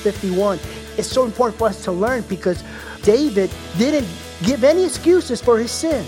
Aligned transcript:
51. 0.00 0.58
It's 0.98 1.08
so 1.08 1.24
important 1.24 1.58
for 1.58 1.68
us 1.68 1.84
to 1.84 1.92
learn 1.92 2.22
because 2.28 2.62
David 3.02 3.50
didn't 3.78 4.08
give 4.42 4.64
any 4.64 4.84
excuses 4.84 5.40
for 5.40 5.58
his 5.58 5.70
sin. 5.70 6.04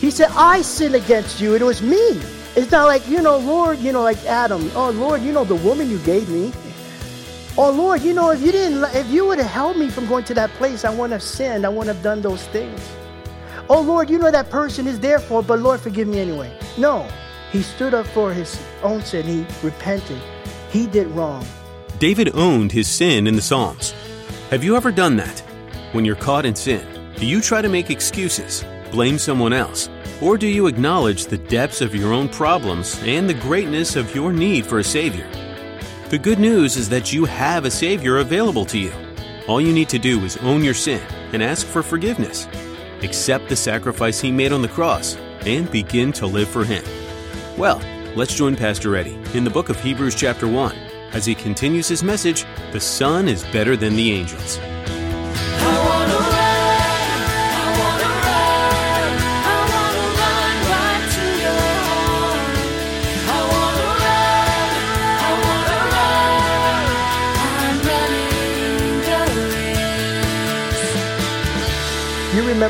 He 0.00 0.10
said, 0.10 0.30
I 0.32 0.62
sinned 0.62 0.94
against 0.94 1.40
you. 1.40 1.54
It 1.54 1.62
was 1.62 1.82
me. 1.82 2.20
It's 2.54 2.70
not 2.70 2.86
like, 2.86 3.06
you 3.08 3.22
know, 3.22 3.38
Lord, 3.38 3.78
you 3.78 3.92
know, 3.92 4.02
like 4.02 4.22
Adam. 4.24 4.70
Oh, 4.74 4.90
Lord, 4.90 5.22
you 5.22 5.32
know, 5.32 5.44
the 5.44 5.54
woman 5.54 5.88
you 5.88 5.98
gave 6.00 6.28
me. 6.28 6.52
Oh, 7.56 7.70
Lord, 7.70 8.02
you 8.02 8.12
know, 8.12 8.30
if 8.30 8.40
you 8.40 8.50
didn't, 8.50 8.82
if 8.96 9.06
you 9.08 9.26
would 9.26 9.38
have 9.38 9.50
held 9.50 9.76
me 9.76 9.90
from 9.90 10.06
going 10.06 10.24
to 10.24 10.34
that 10.34 10.50
place, 10.52 10.84
I 10.84 10.90
wouldn't 10.90 11.12
have 11.12 11.22
sinned. 11.22 11.64
I 11.64 11.68
wouldn't 11.68 11.94
have 11.94 12.02
done 12.02 12.20
those 12.20 12.46
things. 12.48 12.80
Oh, 13.68 13.80
Lord, 13.80 14.10
you 14.10 14.18
know 14.18 14.30
that 14.30 14.50
person 14.50 14.86
is 14.86 14.98
there 14.98 15.18
for, 15.18 15.42
but 15.42 15.60
Lord, 15.60 15.80
forgive 15.80 16.08
me 16.08 16.18
anyway. 16.18 16.58
No, 16.76 17.08
he 17.52 17.62
stood 17.62 17.94
up 17.94 18.06
for 18.08 18.32
his 18.32 18.60
own 18.82 19.02
sin. 19.02 19.24
He 19.24 19.46
repented. 19.62 20.20
He 20.70 20.86
did 20.86 21.06
wrong. 21.08 21.46
David 22.02 22.34
owned 22.34 22.72
his 22.72 22.88
sin 22.88 23.28
in 23.28 23.36
the 23.36 23.40
Psalms. 23.40 23.94
Have 24.50 24.64
you 24.64 24.74
ever 24.74 24.90
done 24.90 25.14
that? 25.18 25.38
When 25.92 26.04
you're 26.04 26.16
caught 26.16 26.44
in 26.44 26.56
sin, 26.56 26.84
do 27.14 27.24
you 27.24 27.40
try 27.40 27.62
to 27.62 27.68
make 27.68 27.90
excuses, 27.90 28.64
blame 28.90 29.18
someone 29.18 29.52
else, 29.52 29.88
or 30.20 30.36
do 30.36 30.48
you 30.48 30.66
acknowledge 30.66 31.26
the 31.26 31.38
depths 31.38 31.80
of 31.80 31.94
your 31.94 32.12
own 32.12 32.28
problems 32.28 33.00
and 33.04 33.28
the 33.28 33.34
greatness 33.34 33.94
of 33.94 34.16
your 34.16 34.32
need 34.32 34.66
for 34.66 34.80
a 34.80 34.84
Savior? 34.84 35.28
The 36.08 36.18
good 36.18 36.40
news 36.40 36.76
is 36.76 36.88
that 36.88 37.12
you 37.12 37.24
have 37.24 37.66
a 37.66 37.70
Savior 37.70 38.18
available 38.18 38.64
to 38.64 38.80
you. 38.80 38.92
All 39.46 39.60
you 39.60 39.72
need 39.72 39.88
to 39.90 39.98
do 40.00 40.24
is 40.24 40.36
own 40.38 40.64
your 40.64 40.74
sin 40.74 41.06
and 41.32 41.40
ask 41.40 41.64
for 41.64 41.84
forgiveness. 41.84 42.48
Accept 43.02 43.48
the 43.48 43.54
sacrifice 43.54 44.20
He 44.20 44.32
made 44.32 44.50
on 44.50 44.62
the 44.62 44.66
cross 44.66 45.14
and 45.46 45.70
begin 45.70 46.10
to 46.14 46.26
live 46.26 46.48
for 46.48 46.64
Him. 46.64 46.82
Well, 47.56 47.80
let's 48.16 48.34
join 48.34 48.56
Pastor 48.56 48.96
Eddie 48.96 49.20
in 49.34 49.44
the 49.44 49.50
book 49.50 49.68
of 49.68 49.80
Hebrews, 49.80 50.16
chapter 50.16 50.48
1 50.48 50.91
as 51.12 51.26
he 51.26 51.34
continues 51.34 51.88
his 51.88 52.02
message 52.02 52.44
The 52.72 52.80
Son 52.80 53.28
is 53.28 53.44
better 53.44 53.76
than 53.76 53.96
the 53.96 54.12
angels. 54.12 54.58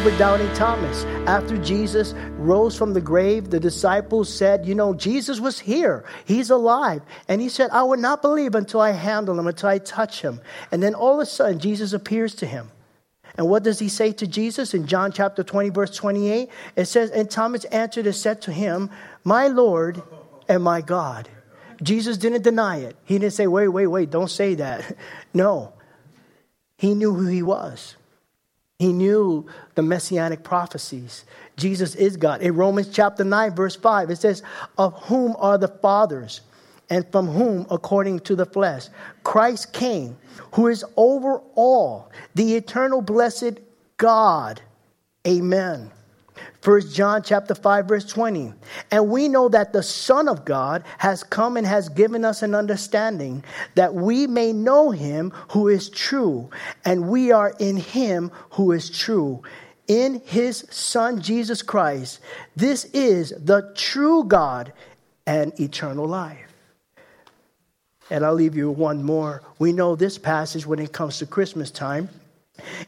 Remember 0.02 0.18
doubting 0.18 0.52
Thomas. 0.54 1.04
After 1.28 1.56
Jesus 1.58 2.12
rose 2.36 2.76
from 2.76 2.92
the 2.92 3.00
grave, 3.00 3.50
the 3.50 3.60
disciples 3.60 4.34
said, 4.34 4.66
You 4.66 4.74
know, 4.74 4.94
Jesus 4.94 5.38
was 5.38 5.60
here. 5.60 6.04
He's 6.24 6.50
alive. 6.50 7.02
And 7.28 7.40
he 7.40 7.48
said, 7.48 7.70
I 7.70 7.84
would 7.84 8.00
not 8.00 8.20
believe 8.20 8.56
until 8.56 8.80
I 8.80 8.90
handle 8.90 9.38
him, 9.38 9.46
until 9.46 9.68
I 9.68 9.78
touch 9.78 10.20
him. 10.20 10.40
And 10.72 10.82
then 10.82 10.96
all 10.96 11.14
of 11.14 11.20
a 11.20 11.26
sudden, 11.26 11.60
Jesus 11.60 11.92
appears 11.92 12.34
to 12.36 12.46
him. 12.46 12.72
And 13.38 13.48
what 13.48 13.62
does 13.62 13.78
he 13.78 13.88
say 13.88 14.10
to 14.14 14.26
Jesus 14.26 14.74
in 14.74 14.88
John 14.88 15.12
chapter 15.12 15.44
20, 15.44 15.68
verse 15.70 15.94
28? 15.94 16.48
It 16.74 16.86
says, 16.86 17.12
And 17.12 17.30
Thomas 17.30 17.64
answered 17.66 18.06
and 18.06 18.16
said 18.16 18.42
to 18.42 18.52
him, 18.52 18.90
My 19.22 19.46
Lord 19.46 20.02
and 20.48 20.64
my 20.64 20.80
God. 20.80 21.28
Jesus 21.80 22.16
didn't 22.16 22.42
deny 22.42 22.78
it. 22.78 22.96
He 23.04 23.20
didn't 23.20 23.34
say, 23.34 23.46
Wait, 23.46 23.68
wait, 23.68 23.86
wait, 23.86 24.10
don't 24.10 24.30
say 24.30 24.56
that. 24.56 24.96
No. 25.32 25.74
He 26.76 26.96
knew 26.96 27.14
who 27.14 27.26
he 27.26 27.44
was. 27.44 27.94
He 28.82 28.92
knew 28.92 29.46
the 29.76 29.82
messianic 29.82 30.42
prophecies. 30.42 31.24
Jesus 31.56 31.94
is 31.94 32.16
God. 32.16 32.42
In 32.42 32.56
Romans 32.56 32.88
chapter 32.88 33.22
9, 33.22 33.54
verse 33.54 33.76
5, 33.76 34.10
it 34.10 34.16
says, 34.16 34.42
Of 34.76 35.00
whom 35.04 35.36
are 35.38 35.56
the 35.56 35.68
fathers, 35.68 36.40
and 36.90 37.06
from 37.12 37.28
whom, 37.28 37.64
according 37.70 38.18
to 38.26 38.34
the 38.34 38.44
flesh, 38.44 38.88
Christ 39.22 39.72
came, 39.72 40.16
who 40.54 40.66
is 40.66 40.84
over 40.96 41.40
all, 41.54 42.10
the 42.34 42.56
eternal 42.56 43.02
blessed 43.02 43.60
God. 43.98 44.60
Amen. 45.28 45.92
First 46.62 46.94
John 46.94 47.24
chapter 47.24 47.56
5 47.56 47.86
verse 47.86 48.04
20. 48.04 48.54
And 48.92 49.08
we 49.08 49.26
know 49.26 49.48
that 49.48 49.72
the 49.72 49.82
Son 49.82 50.28
of 50.28 50.44
God 50.44 50.84
has 50.98 51.24
come 51.24 51.56
and 51.56 51.66
has 51.66 51.88
given 51.88 52.24
us 52.24 52.42
an 52.42 52.54
understanding 52.54 53.42
that 53.74 53.94
we 53.94 54.28
may 54.28 54.52
know 54.52 54.92
him 54.92 55.32
who 55.50 55.66
is 55.66 55.90
true, 55.90 56.48
and 56.84 57.08
we 57.08 57.32
are 57.32 57.52
in 57.58 57.76
him 57.76 58.30
who 58.50 58.70
is 58.70 58.88
true. 58.88 59.42
In 59.88 60.22
his 60.24 60.64
Son 60.70 61.20
Jesus 61.20 61.62
Christ. 61.62 62.20
This 62.54 62.84
is 62.86 63.30
the 63.30 63.72
true 63.74 64.22
God 64.22 64.72
and 65.26 65.58
eternal 65.58 66.06
life. 66.06 66.54
And 68.08 68.24
I'll 68.24 68.34
leave 68.34 68.54
you 68.54 68.70
one 68.70 69.02
more. 69.02 69.42
We 69.58 69.72
know 69.72 69.96
this 69.96 70.16
passage 70.16 70.64
when 70.64 70.78
it 70.78 70.92
comes 70.92 71.18
to 71.18 71.26
Christmas 71.26 71.72
time. 71.72 72.08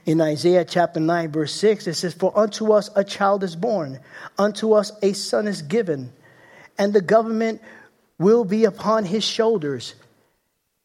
In 0.06 0.20
Isaiah 0.20 0.64
chapter 0.64 1.00
9, 1.00 1.32
verse 1.32 1.54
6, 1.54 1.86
it 1.86 1.94
says, 1.94 2.12
For 2.12 2.36
unto 2.36 2.72
us 2.72 2.90
a 2.94 3.04
child 3.04 3.42
is 3.42 3.56
born, 3.56 4.00
unto 4.36 4.72
us 4.72 4.92
a 5.02 5.14
son 5.14 5.48
is 5.48 5.62
given, 5.62 6.12
and 6.78 6.92
the 6.92 7.00
government 7.00 7.62
will 8.18 8.44
be 8.44 8.64
upon 8.64 9.06
his 9.06 9.24
shoulders, 9.24 9.94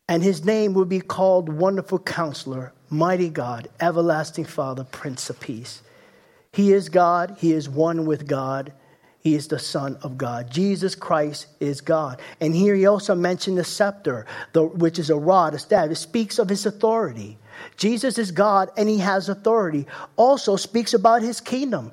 and 0.08 0.24
his 0.24 0.46
name 0.46 0.74
will 0.74 0.86
be 0.86 1.02
called 1.02 1.50
Wonderful 1.50 2.00
Counselor, 2.00 2.74
Mighty 2.90 3.30
God, 3.30 3.68
Everlasting 3.80 4.46
Father, 4.46 4.86
Prince 4.86 5.30
of 5.30 5.40
Peace. 5.40 5.82
He 6.52 6.72
is 6.72 6.90
God, 6.90 7.36
he 7.40 7.52
is 7.52 7.70
one 7.70 8.06
with 8.06 8.28
God. 8.28 8.72
He 9.22 9.36
is 9.36 9.50
the 9.50 9.60
Son 9.60 9.98
of 10.02 10.18
God. 10.18 10.50
Jesus 10.50 10.96
Christ 10.96 11.48
is 11.60 11.82
God. 11.82 12.22
And 12.40 12.56
here 12.56 12.74
he 12.74 12.86
also 12.86 13.16
mentioned 13.16 13.58
the 13.58 13.66
scepter, 13.66 14.26
the, 14.54 14.64
which 14.64 14.98
is 14.98 15.10
a 15.10 15.16
rod, 15.16 15.54
a 15.54 15.60
staff. 15.60 15.90
It 15.90 15.96
speaks 15.96 16.40
of 16.40 16.48
his 16.48 16.66
authority. 16.66 17.38
Jesus 17.76 18.18
is 18.18 18.32
God 18.32 18.72
and 18.78 18.88
he 18.88 19.00
has 19.00 19.28
authority. 19.28 19.88
Also 20.16 20.56
speaks 20.56 20.94
about 20.94 21.22
his 21.22 21.42
kingdom, 21.42 21.92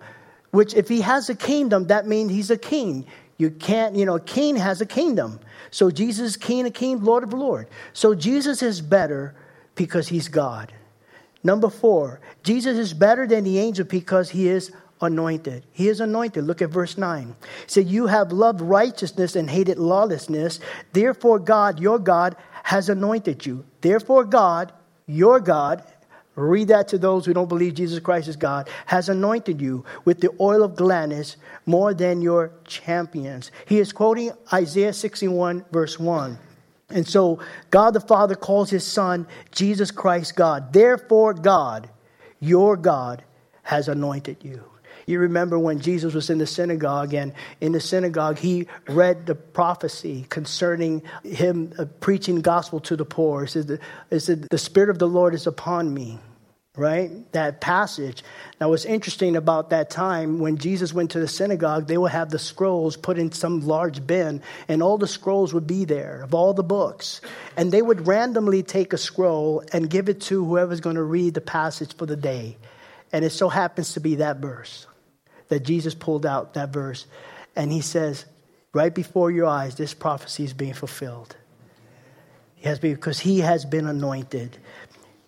which 0.52 0.74
if 0.74 0.88
he 0.88 1.00
has 1.00 1.28
a 1.28 1.34
kingdom, 1.34 1.88
that 1.88 2.06
means 2.06 2.30
he's 2.30 2.52
a 2.52 2.58
king. 2.58 3.06
You 3.38 3.50
can't, 3.50 3.96
you 3.96 4.06
know, 4.06 4.16
a 4.16 4.20
king 4.20 4.56
has 4.56 4.80
a 4.80 4.86
kingdom. 4.86 5.40
So 5.72 5.90
Jesus 5.90 6.30
is 6.30 6.36
king 6.36 6.64
of 6.64 6.74
king, 6.74 7.02
Lord 7.02 7.24
of 7.24 7.32
Lord. 7.32 7.66
So 7.92 8.14
Jesus 8.14 8.62
is 8.62 8.80
better 8.80 9.34
because 9.74 10.06
he's 10.08 10.28
God. 10.28 10.72
Number 11.42 11.68
four, 11.68 12.20
Jesus 12.44 12.78
is 12.78 12.94
better 12.94 13.26
than 13.26 13.44
the 13.44 13.58
angel 13.58 13.84
because 13.84 14.30
he 14.30 14.48
is 14.48 14.72
anointed. 15.00 15.64
He 15.72 15.88
is 15.88 16.00
anointed. 16.00 16.44
Look 16.44 16.62
at 16.62 16.70
verse 16.70 16.96
9. 16.96 17.28
He 17.28 17.34
said, 17.66 17.86
You 17.86 18.06
have 18.06 18.32
loved 18.32 18.60
righteousness 18.60 19.36
and 19.36 19.50
hated 19.50 19.78
lawlessness. 19.78 20.60
Therefore, 20.92 21.38
God, 21.38 21.80
your 21.80 21.98
God, 21.98 22.36
has 22.62 22.88
anointed 22.88 23.46
you. 23.46 23.64
Therefore, 23.80 24.24
God, 24.24 24.72
your 25.06 25.38
God, 25.40 25.84
read 26.34 26.68
that 26.68 26.88
to 26.88 26.98
those 26.98 27.24
who 27.24 27.32
don't 27.32 27.48
believe 27.48 27.74
Jesus 27.74 28.00
Christ 28.00 28.28
is 28.28 28.36
God, 28.36 28.68
has 28.86 29.08
anointed 29.08 29.60
you 29.60 29.84
with 30.04 30.20
the 30.20 30.30
oil 30.40 30.62
of 30.62 30.76
gladness 30.76 31.36
more 31.64 31.94
than 31.94 32.20
your 32.20 32.52
champions. 32.64 33.50
He 33.66 33.78
is 33.78 33.92
quoting 33.92 34.32
Isaiah 34.52 34.92
61, 34.92 35.64
verse 35.72 35.98
1. 35.98 36.38
And 36.90 37.06
so 37.06 37.40
God 37.70 37.92
the 37.92 38.00
Father 38.00 38.34
calls 38.34 38.70
his 38.70 38.86
Son 38.86 39.26
Jesus 39.50 39.90
Christ 39.90 40.36
God. 40.36 40.72
Therefore, 40.72 41.34
God, 41.34 41.88
your 42.38 42.76
God, 42.76 43.24
has 43.62 43.88
anointed 43.88 44.36
you. 44.42 44.62
You 45.06 45.20
remember 45.20 45.56
when 45.56 45.78
Jesus 45.78 46.14
was 46.14 46.30
in 46.30 46.38
the 46.38 46.48
synagogue, 46.48 47.14
and 47.14 47.32
in 47.60 47.70
the 47.70 47.80
synagogue, 47.80 48.38
he 48.38 48.66
read 48.88 49.26
the 49.26 49.36
prophecy 49.36 50.26
concerning 50.28 51.02
him 51.22 51.72
uh, 51.78 51.84
preaching 52.00 52.40
gospel 52.40 52.80
to 52.80 52.96
the 52.96 53.04
poor. 53.04 53.44
It 53.44 53.50
said, 53.50 53.80
it 54.10 54.20
said, 54.20 54.48
The 54.50 54.58
Spirit 54.58 54.90
of 54.90 54.98
the 54.98 55.06
Lord 55.06 55.32
is 55.32 55.46
upon 55.46 55.94
me, 55.94 56.18
right? 56.74 57.10
That 57.30 57.60
passage. 57.60 58.24
Now, 58.60 58.70
what's 58.70 58.84
interesting 58.84 59.36
about 59.36 59.70
that 59.70 59.90
time, 59.90 60.40
when 60.40 60.58
Jesus 60.58 60.92
went 60.92 61.12
to 61.12 61.20
the 61.20 61.28
synagogue, 61.28 61.86
they 61.86 61.98
would 61.98 62.10
have 62.10 62.30
the 62.30 62.40
scrolls 62.40 62.96
put 62.96 63.16
in 63.16 63.30
some 63.30 63.64
large 63.64 64.04
bin, 64.08 64.42
and 64.66 64.82
all 64.82 64.98
the 64.98 65.06
scrolls 65.06 65.54
would 65.54 65.68
be 65.68 65.84
there 65.84 66.22
of 66.24 66.34
all 66.34 66.52
the 66.52 66.64
books. 66.64 67.20
And 67.56 67.70
they 67.70 67.80
would 67.80 68.08
randomly 68.08 68.64
take 68.64 68.92
a 68.92 68.98
scroll 68.98 69.62
and 69.72 69.88
give 69.88 70.08
it 70.08 70.20
to 70.22 70.44
whoever's 70.44 70.80
going 70.80 70.96
to 70.96 71.04
read 71.04 71.34
the 71.34 71.40
passage 71.40 71.94
for 71.96 72.06
the 72.06 72.16
day. 72.16 72.56
And 73.12 73.24
it 73.24 73.30
so 73.30 73.48
happens 73.48 73.92
to 73.92 74.00
be 74.00 74.16
that 74.16 74.38
verse 74.38 74.88
that 75.48 75.64
Jesus 75.64 75.94
pulled 75.94 76.26
out 76.26 76.54
that 76.54 76.72
verse. 76.72 77.06
And 77.54 77.72
he 77.72 77.80
says, 77.80 78.24
right 78.72 78.94
before 78.94 79.30
your 79.30 79.46
eyes, 79.46 79.74
this 79.74 79.94
prophecy 79.94 80.44
is 80.44 80.52
being 80.52 80.74
fulfilled. 80.74 81.36
Yes, 82.62 82.78
because 82.78 83.20
he 83.20 83.40
has 83.40 83.64
been 83.64 83.86
anointed. 83.86 84.58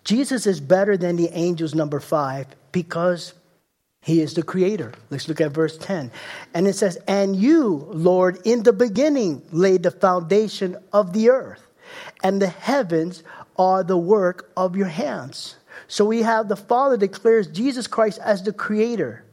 Jesus 0.03 0.45
is 0.47 0.59
better 0.59 0.97
than 0.97 1.15
the 1.15 1.29
angels, 1.31 1.73
number 1.73 1.99
five, 1.99 2.47
because 2.71 3.33
he 4.01 4.21
is 4.21 4.33
the 4.33 4.43
creator. 4.43 4.93
Let's 5.09 5.27
look 5.27 5.41
at 5.41 5.51
verse 5.51 5.77
10. 5.77 6.11
And 6.53 6.67
it 6.67 6.73
says, 6.73 6.97
And 7.07 7.35
you, 7.35 7.87
Lord, 7.91 8.39
in 8.45 8.63
the 8.63 8.73
beginning 8.73 9.41
laid 9.51 9.83
the 9.83 9.91
foundation 9.91 10.77
of 10.93 11.13
the 11.13 11.29
earth, 11.29 11.65
and 12.23 12.41
the 12.41 12.47
heavens 12.47 13.23
are 13.57 13.83
the 13.83 13.97
work 13.97 14.51
of 14.55 14.75
your 14.75 14.87
hands. 14.87 15.55
So 15.87 16.05
we 16.05 16.21
have 16.21 16.47
the 16.47 16.55
Father 16.55 16.97
declares 16.97 17.47
Jesus 17.47 17.87
Christ 17.87 18.19
as 18.23 18.43
the 18.43 18.53
creator, 18.53 19.23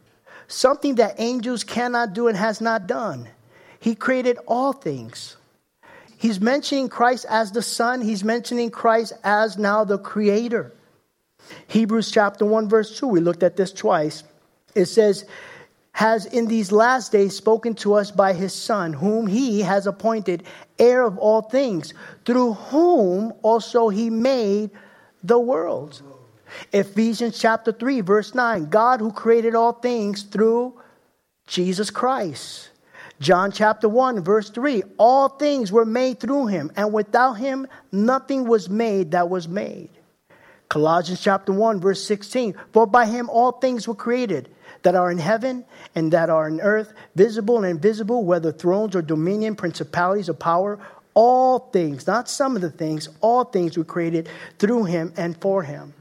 something 0.49 0.97
that 0.97 1.17
angels 1.19 1.65
cannot 1.65 2.13
do 2.13 2.29
and 2.29 2.37
has 2.37 2.61
not 2.61 2.87
done. 2.87 3.29
He 3.81 3.95
created 3.95 4.39
all 4.47 4.73
things. 4.73 5.37
He's 6.19 6.41
mentioning 6.41 6.89
Christ 6.89 7.27
as 7.29 7.53
the 7.53 7.63
Son, 7.63 8.01
he's 8.01 8.25
mentioning 8.25 8.71
Christ 8.71 9.13
as 9.23 9.59
now 9.59 9.85
the 9.85 9.99
creator. 9.99 10.73
Hebrews 11.69 12.11
chapter 12.11 12.45
1, 12.45 12.69
verse 12.69 12.99
2, 12.99 13.07
we 13.07 13.21
looked 13.21 13.43
at 13.43 13.57
this 13.57 13.73
twice. 13.73 14.25
It 14.75 14.87
says, 14.87 15.25
has 15.93 16.27
in 16.27 16.47
these 16.47 16.73
last 16.73 17.13
days 17.13 17.35
spoken 17.35 17.75
to 17.75 17.95
us 17.95 18.11
by 18.11 18.35
his 18.35 18.55
Son, 18.55 18.93
whom 18.93 19.27
he 19.27 19.61
has 19.61 19.87
appointed 19.87 20.43
heir 20.79 21.03
of 21.03 21.17
all 21.17 21.43
things, 21.43 21.95
through 22.25 22.53
whom 22.53 23.33
also 23.43 23.89
he 23.89 24.11
made 24.11 24.71
the 25.23 25.39
world. 25.39 26.03
Ephesians 26.73 27.39
chapter 27.39 27.73
3, 27.73 28.01
verse 28.01 28.35
9 28.35 28.67
God 28.67 29.01
who 29.01 29.13
created 29.13 29.55
all 29.55 29.73
things 29.73 30.23
through 30.23 30.81
Jesus 31.47 31.91
Christ. 31.91 32.71
John 33.19 33.51
chapter 33.51 33.89
1, 33.89 34.23
verse 34.23 34.51
3 34.51 34.83
All 34.99 35.29
things 35.29 35.73
were 35.73 35.87
made 35.87 36.21
through 36.21 36.49
him, 36.49 36.71
and 36.77 36.93
without 36.93 37.35
him 37.35 37.67
nothing 37.91 38.47
was 38.47 38.69
made 38.69 39.13
that 39.13 39.31
was 39.31 39.49
made. 39.49 39.91
Colossians 40.69 41.21
chapter 41.21 41.53
1, 41.53 41.81
verse 41.81 42.03
16 42.05 42.55
For 42.73 42.87
by 42.87 43.07
him 43.07 43.31
all 43.31 43.53
things 43.53 43.87
were 43.89 43.95
created 43.95 44.51
that 44.83 44.95
are 44.95 45.11
in 45.11 45.19
heaven 45.19 45.65
and 45.95 46.13
that 46.13 46.29
are 46.29 46.49
in 46.49 46.61
earth, 46.61 46.93
visible 47.15 47.57
and 47.57 47.67
invisible, 47.67 48.25
whether 48.25 48.53
thrones 48.53 48.95
or 48.95 49.03
dominion, 49.03 49.57
principalities 49.57 50.29
or 50.29 50.35
power, 50.35 50.79
all 51.15 51.71
things, 51.73 52.07
not 52.07 52.29
some 52.29 52.57
of 52.57 52.63
the 52.63 52.71
things, 52.71 53.09
all 53.21 53.45
things 53.45 53.79
were 53.79 53.85
created 53.85 54.29
through 54.59 54.85
him 54.85 55.13
and 55.17 55.41
for 55.41 55.63
him. 55.63 55.95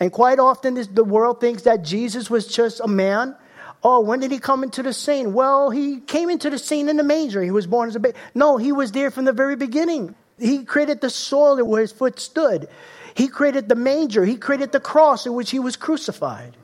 And 0.00 0.10
quite 0.10 0.38
often, 0.38 0.74
this, 0.74 0.86
the 0.86 1.04
world 1.04 1.40
thinks 1.40 1.62
that 1.62 1.84
Jesus 1.84 2.30
was 2.30 2.46
just 2.46 2.80
a 2.80 2.88
man. 2.88 3.36
Oh, 3.84 4.00
when 4.00 4.20
did 4.20 4.30
he 4.30 4.38
come 4.38 4.64
into 4.64 4.82
the 4.82 4.92
scene? 4.92 5.32
Well, 5.32 5.70
he 5.70 6.00
came 6.00 6.30
into 6.30 6.50
the 6.50 6.58
scene 6.58 6.88
in 6.88 6.96
the 6.96 7.04
manger. 7.04 7.42
He 7.42 7.50
was 7.50 7.66
born 7.66 7.88
as 7.88 7.96
a 7.96 8.00
baby. 8.00 8.16
No, 8.34 8.56
he 8.56 8.72
was 8.72 8.92
there 8.92 9.10
from 9.10 9.26
the 9.26 9.32
very 9.32 9.56
beginning. 9.56 10.14
He 10.38 10.64
created 10.64 11.00
the 11.00 11.10
soil 11.10 11.62
where 11.64 11.82
his 11.82 11.92
foot 11.92 12.18
stood. 12.18 12.68
He 13.14 13.28
created 13.28 13.68
the 13.68 13.74
manger. 13.74 14.24
He 14.24 14.36
created 14.36 14.72
the 14.72 14.80
cross 14.80 15.26
in 15.26 15.34
which 15.34 15.50
he 15.50 15.58
was 15.58 15.76
crucified 15.76 16.56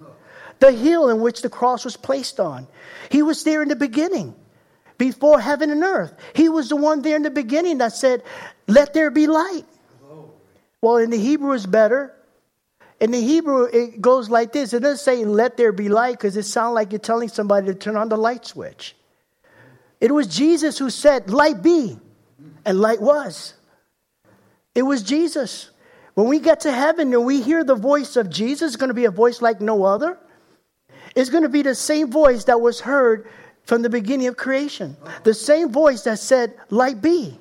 the 0.58 0.72
hill 0.72 1.10
in 1.10 1.20
which 1.20 1.42
the 1.42 1.50
cross 1.50 1.84
was 1.84 1.96
placed 1.96 2.40
on. 2.40 2.66
He 3.10 3.22
was 3.22 3.44
there 3.44 3.62
in 3.62 3.68
the 3.68 3.76
beginning, 3.76 4.34
before 4.98 5.40
heaven 5.40 5.70
and 5.70 5.82
earth. 5.82 6.14
He 6.34 6.48
was 6.48 6.68
the 6.68 6.76
one 6.76 7.02
there 7.02 7.16
in 7.16 7.22
the 7.22 7.30
beginning 7.30 7.78
that 7.78 7.92
said, 7.92 8.22
Let 8.66 8.94
there 8.94 9.10
be 9.10 9.26
light. 9.26 9.64
Well, 10.80 10.96
in 10.96 11.10
the 11.10 11.18
Hebrew, 11.18 11.52
it's 11.52 11.66
better. 11.66 12.14
In 13.00 13.10
the 13.10 13.20
Hebrew, 13.20 13.64
it 13.64 14.00
goes 14.00 14.30
like 14.30 14.52
this 14.52 14.72
it 14.72 14.80
doesn't 14.80 15.04
say, 15.04 15.24
Let 15.24 15.56
there 15.56 15.72
be 15.72 15.88
light, 15.88 16.12
because 16.12 16.36
it 16.36 16.44
sounds 16.44 16.74
like 16.74 16.92
you're 16.92 16.98
telling 16.98 17.28
somebody 17.28 17.66
to 17.66 17.74
turn 17.74 17.96
on 17.96 18.08
the 18.08 18.16
light 18.16 18.46
switch. 18.46 18.96
It 20.00 20.12
was 20.12 20.26
Jesus 20.26 20.78
who 20.78 20.90
said, 20.90 21.30
Light 21.30 21.62
be, 21.62 21.98
and 22.64 22.80
light 22.80 23.00
was. 23.00 23.54
It 24.74 24.82
was 24.82 25.02
Jesus. 25.02 25.70
When 26.14 26.28
we 26.28 26.38
get 26.38 26.60
to 26.60 26.72
heaven 26.72 27.12
and 27.12 27.26
we 27.26 27.42
hear 27.42 27.64
the 27.64 27.74
voice 27.74 28.16
of 28.16 28.30
Jesus, 28.30 28.72
it's 28.72 28.76
going 28.76 28.88
to 28.88 28.94
be 28.94 29.04
a 29.04 29.10
voice 29.10 29.42
like 29.42 29.60
no 29.60 29.84
other 29.84 30.18
It's 31.14 31.28
going 31.28 31.42
to 31.42 31.48
be 31.50 31.62
the 31.62 31.74
same 31.74 32.10
voice 32.10 32.44
that 32.44 32.60
was 32.60 32.80
heard 32.80 33.28
from 33.64 33.82
the 33.82 33.90
beginning 33.90 34.26
of 34.26 34.36
creation. 34.36 34.96
The 35.24 35.34
same 35.34 35.70
voice 35.70 36.02
that 36.04 36.18
said, 36.18 36.54
Light 36.70 37.02
be. 37.02 37.38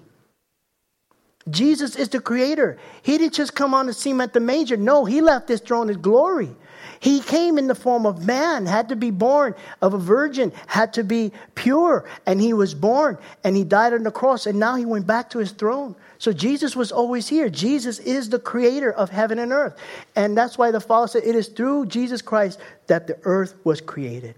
Jesus 1.49 1.95
is 1.95 2.09
the 2.09 2.19
creator. 2.19 2.77
He 3.03 3.17
didn't 3.17 3.35
just 3.35 3.53
come 3.53 3.73
on 3.73 3.85
the 3.85 3.93
scene 3.93 4.19
at 4.21 4.33
the 4.33 4.39
manger. 4.39 4.77
No, 4.77 5.05
he 5.05 5.21
left 5.21 5.47
his 5.47 5.61
throne 5.61 5.89
in 5.89 6.01
glory. 6.01 6.55
He 6.99 7.19
came 7.19 7.57
in 7.57 7.67
the 7.67 7.75
form 7.75 8.05
of 8.05 8.25
man, 8.25 8.65
had 8.65 8.89
to 8.89 8.95
be 8.95 9.11
born 9.11 9.53
of 9.81 9.93
a 9.93 9.97
virgin, 9.97 10.51
had 10.65 10.93
to 10.93 11.03
be 11.03 11.31
pure, 11.53 12.05
and 12.25 12.41
he 12.41 12.53
was 12.53 12.73
born 12.73 13.17
and 13.43 13.55
he 13.55 13.63
died 13.63 13.93
on 13.93 14.03
the 14.03 14.11
cross, 14.11 14.47
and 14.47 14.59
now 14.59 14.75
he 14.75 14.85
went 14.85 15.05
back 15.05 15.29
to 15.31 15.39
his 15.39 15.51
throne. 15.51 15.95
So 16.17 16.33
Jesus 16.33 16.75
was 16.75 16.91
always 16.91 17.27
here. 17.27 17.49
Jesus 17.49 17.99
is 17.99 18.29
the 18.29 18.39
creator 18.39 18.91
of 18.91 19.09
heaven 19.09 19.37
and 19.39 19.51
earth. 19.51 19.77
And 20.15 20.37
that's 20.37 20.57
why 20.57 20.71
the 20.71 20.79
Father 20.79 21.07
said 21.07 21.23
it 21.25 21.35
is 21.35 21.49
through 21.49 21.87
Jesus 21.87 22.21
Christ 22.21 22.59
that 22.87 23.05
the 23.05 23.19
earth 23.23 23.53
was 23.63 23.81
created. 23.81 24.35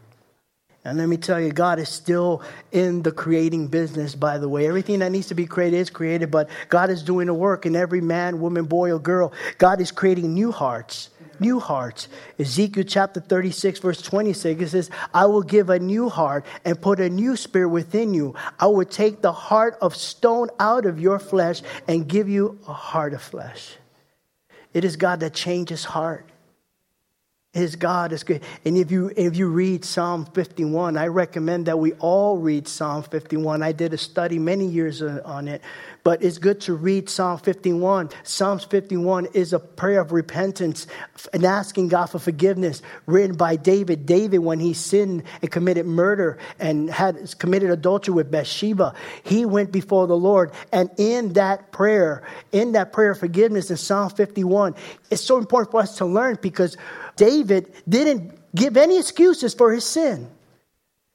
And 0.88 0.98
let 0.98 1.10
me 1.10 1.18
tell 1.18 1.40
you, 1.40 1.52
God 1.52 1.80
is 1.80 1.90
still 1.90 2.42
in 2.72 3.04
the 3.04 3.12
creating 3.12 3.68
business, 3.68 4.16
by 4.16 4.38
the 4.38 4.48
way. 4.48 4.68
Everything 4.68 5.00
that 5.00 5.12
needs 5.12 5.28
to 5.28 5.36
be 5.36 5.46
created 5.46 5.78
is 5.78 5.90
created, 5.90 6.32
but 6.32 6.50
God 6.70 6.90
is 6.90 7.04
doing 7.04 7.28
the 7.28 7.34
work 7.34 7.66
in 7.66 7.76
every 7.76 8.00
man, 8.00 8.40
woman, 8.40 8.66
boy, 8.66 8.92
or 8.92 9.00
girl. 9.00 9.34
God 9.58 9.82
is 9.82 9.92
creating 9.92 10.34
new 10.34 10.52
hearts 10.52 11.10
new 11.40 11.60
hearts. 11.60 12.08
Ezekiel 12.40 12.84
chapter 12.84 13.20
36, 13.20 13.80
verse 13.80 14.02
26, 14.02 14.60
it 14.60 14.70
says, 14.70 14.90
I 15.14 15.28
will 15.28 15.44
give 15.44 15.70
a 15.70 15.78
new 15.78 16.10
heart 16.10 16.46
and 16.66 16.82
put 16.82 17.00
a 17.00 17.12
new 17.12 17.36
spirit 17.36 17.70
within 17.70 18.16
you. 18.16 18.34
I 18.60 18.66
will 18.66 18.86
take 18.86 19.22
the 19.22 19.32
heart 19.32 19.78
of 19.80 19.96
stone 19.96 20.50
out 20.60 20.88
of 20.88 21.00
your 21.00 21.20
flesh 21.20 21.62
and 21.88 22.08
give 22.08 22.28
you 22.28 22.60
a 22.68 22.74
heart 22.74 23.14
of 23.14 23.22
flesh. 23.22 23.76
It 24.74 24.84
is 24.84 24.96
God 24.96 25.20
that 25.20 25.34
changes 25.34 25.84
heart. 25.84 26.28
His 27.58 27.76
God 27.76 28.12
is 28.12 28.24
good. 28.24 28.44
And 28.66 28.78
if 28.78 28.92
you 28.92 29.12
if 29.18 29.36
you 29.36 29.48
read 29.48 29.84
Psalm 29.84 30.26
51, 30.26 30.96
I 30.96 31.08
recommend 31.08 31.66
that 31.66 31.80
we 31.80 31.94
all 31.94 32.38
read 32.38 32.68
Psalm 32.68 33.02
51. 33.02 33.64
I 33.64 33.72
did 33.72 33.94
a 33.96 33.98
study 33.98 34.38
many 34.38 34.68
years 34.68 35.02
uh, 35.02 35.24
on 35.26 35.48
it, 35.48 35.64
but 36.04 36.22
it's 36.22 36.38
good 36.38 36.62
to 36.62 36.76
read 36.76 37.10
Psalm 37.10 37.40
51. 37.40 38.12
Psalms 38.22 38.64
51 38.64 39.30
is 39.34 39.54
a 39.54 39.60
prayer 39.60 40.02
of 40.02 40.12
repentance 40.12 40.86
and 41.34 41.44
asking 41.44 41.88
God 41.88 42.06
for 42.06 42.20
forgiveness, 42.20 42.84
written 43.08 43.36
by 43.36 43.56
David. 43.56 44.06
David, 44.06 44.38
when 44.38 44.60
he 44.60 44.76
sinned 44.76 45.24
and 45.42 45.52
committed 45.52 45.88
murder 45.88 46.38
and 46.60 46.92
had 46.92 47.40
committed 47.40 47.72
adultery 47.72 48.14
with 48.14 48.30
Bathsheba, 48.30 48.94
he 49.24 49.46
went 49.46 49.72
before 49.72 50.06
the 50.06 50.16
Lord. 50.16 50.52
And 50.72 50.92
in 50.98 51.34
that 51.34 51.72
prayer, 51.72 52.22
in 52.52 52.74
that 52.74 52.94
prayer 52.94 53.12
of 53.12 53.20
forgiveness 53.20 53.72
in 53.72 53.78
Psalm 53.78 54.12
51, 54.12 54.76
it's 55.10 55.24
so 55.24 55.40
important 55.40 55.72
for 55.72 55.82
us 55.82 55.98
to 55.98 56.06
learn 56.06 56.38
because 56.40 56.78
David 57.18 57.74
didn't 57.88 58.40
give 58.56 58.78
any 58.78 58.98
excuses 58.98 59.54
for 59.54 59.74
his 59.74 59.84
sin. 59.84 60.30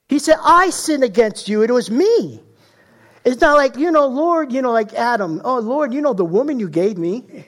He 0.09 0.18
said, 0.18 0.37
I 0.42 0.71
sinned 0.71 1.04
against 1.04 1.49
you. 1.49 1.62
It 1.62 1.71
was 1.71 1.90
me. 1.90 2.40
It's 3.25 3.40
not 3.40 3.56
like, 3.56 3.76
you 3.76 3.90
know, 3.90 4.06
Lord, 4.09 4.52
you 4.52 4.61
know, 4.61 4.73
like 4.73 4.92
Adam. 4.94 5.40
Oh, 5.44 5.61
Lord, 5.61 5.94
you 5.94 6.00
know, 6.00 6.12
the 6.12 6.25
woman 6.25 6.59
you 6.59 6.68
gave 6.68 6.99
me. 6.99 7.47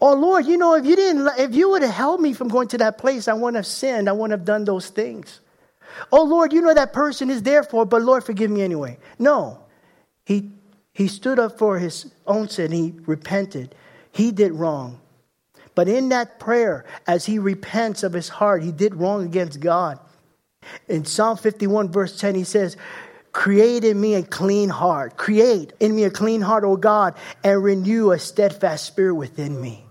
Oh, 0.00 0.14
Lord, 0.14 0.46
you 0.46 0.56
know, 0.56 0.74
if 0.74 0.86
you 0.86 0.94
didn't, 0.94 1.28
if 1.38 1.54
you 1.54 1.70
would 1.70 1.82
have 1.82 1.94
held 1.94 2.20
me 2.20 2.32
from 2.32 2.48
going 2.48 2.68
to 2.68 2.78
that 2.78 2.98
place, 2.98 3.26
I 3.26 3.32
wouldn't 3.32 3.56
have 3.56 3.66
sinned. 3.66 4.08
I 4.08 4.12
wouldn't 4.12 4.38
have 4.38 4.44
done 4.44 4.64
those 4.64 4.90
things. 4.90 5.40
Oh, 6.12 6.22
Lord, 6.22 6.52
you 6.52 6.60
know 6.60 6.72
that 6.72 6.92
person 6.92 7.30
is 7.30 7.42
there 7.42 7.64
for, 7.64 7.84
but 7.84 8.02
Lord, 8.02 8.22
forgive 8.22 8.50
me 8.50 8.62
anyway. 8.62 8.98
No. 9.18 9.58
He, 10.24 10.50
he 10.92 11.08
stood 11.08 11.38
up 11.38 11.58
for 11.58 11.78
his 11.78 12.12
own 12.26 12.48
sin. 12.48 12.70
He 12.70 12.94
repented. 13.06 13.74
He 14.12 14.30
did 14.30 14.52
wrong. 14.52 15.00
But 15.78 15.86
in 15.86 16.08
that 16.08 16.40
prayer, 16.40 16.84
as 17.06 17.24
he 17.24 17.38
repents 17.38 18.02
of 18.02 18.12
his 18.12 18.28
heart, 18.28 18.64
he 18.64 18.72
did 18.72 18.96
wrong 18.96 19.24
against 19.24 19.60
God. 19.60 20.00
In 20.88 21.04
Psalm 21.04 21.36
51, 21.36 21.92
verse 21.92 22.18
10, 22.18 22.34
he 22.34 22.42
says, 22.42 22.76
Create 23.30 23.84
in 23.84 24.00
me 24.00 24.16
a 24.16 24.24
clean 24.24 24.70
heart. 24.70 25.16
Create 25.16 25.72
in 25.78 25.94
me 25.94 26.02
a 26.02 26.10
clean 26.10 26.40
heart, 26.40 26.64
O 26.64 26.76
God, 26.76 27.14
and 27.44 27.62
renew 27.62 28.10
a 28.10 28.18
steadfast 28.18 28.86
spirit 28.86 29.14
within 29.14 29.60
me. 29.60 29.84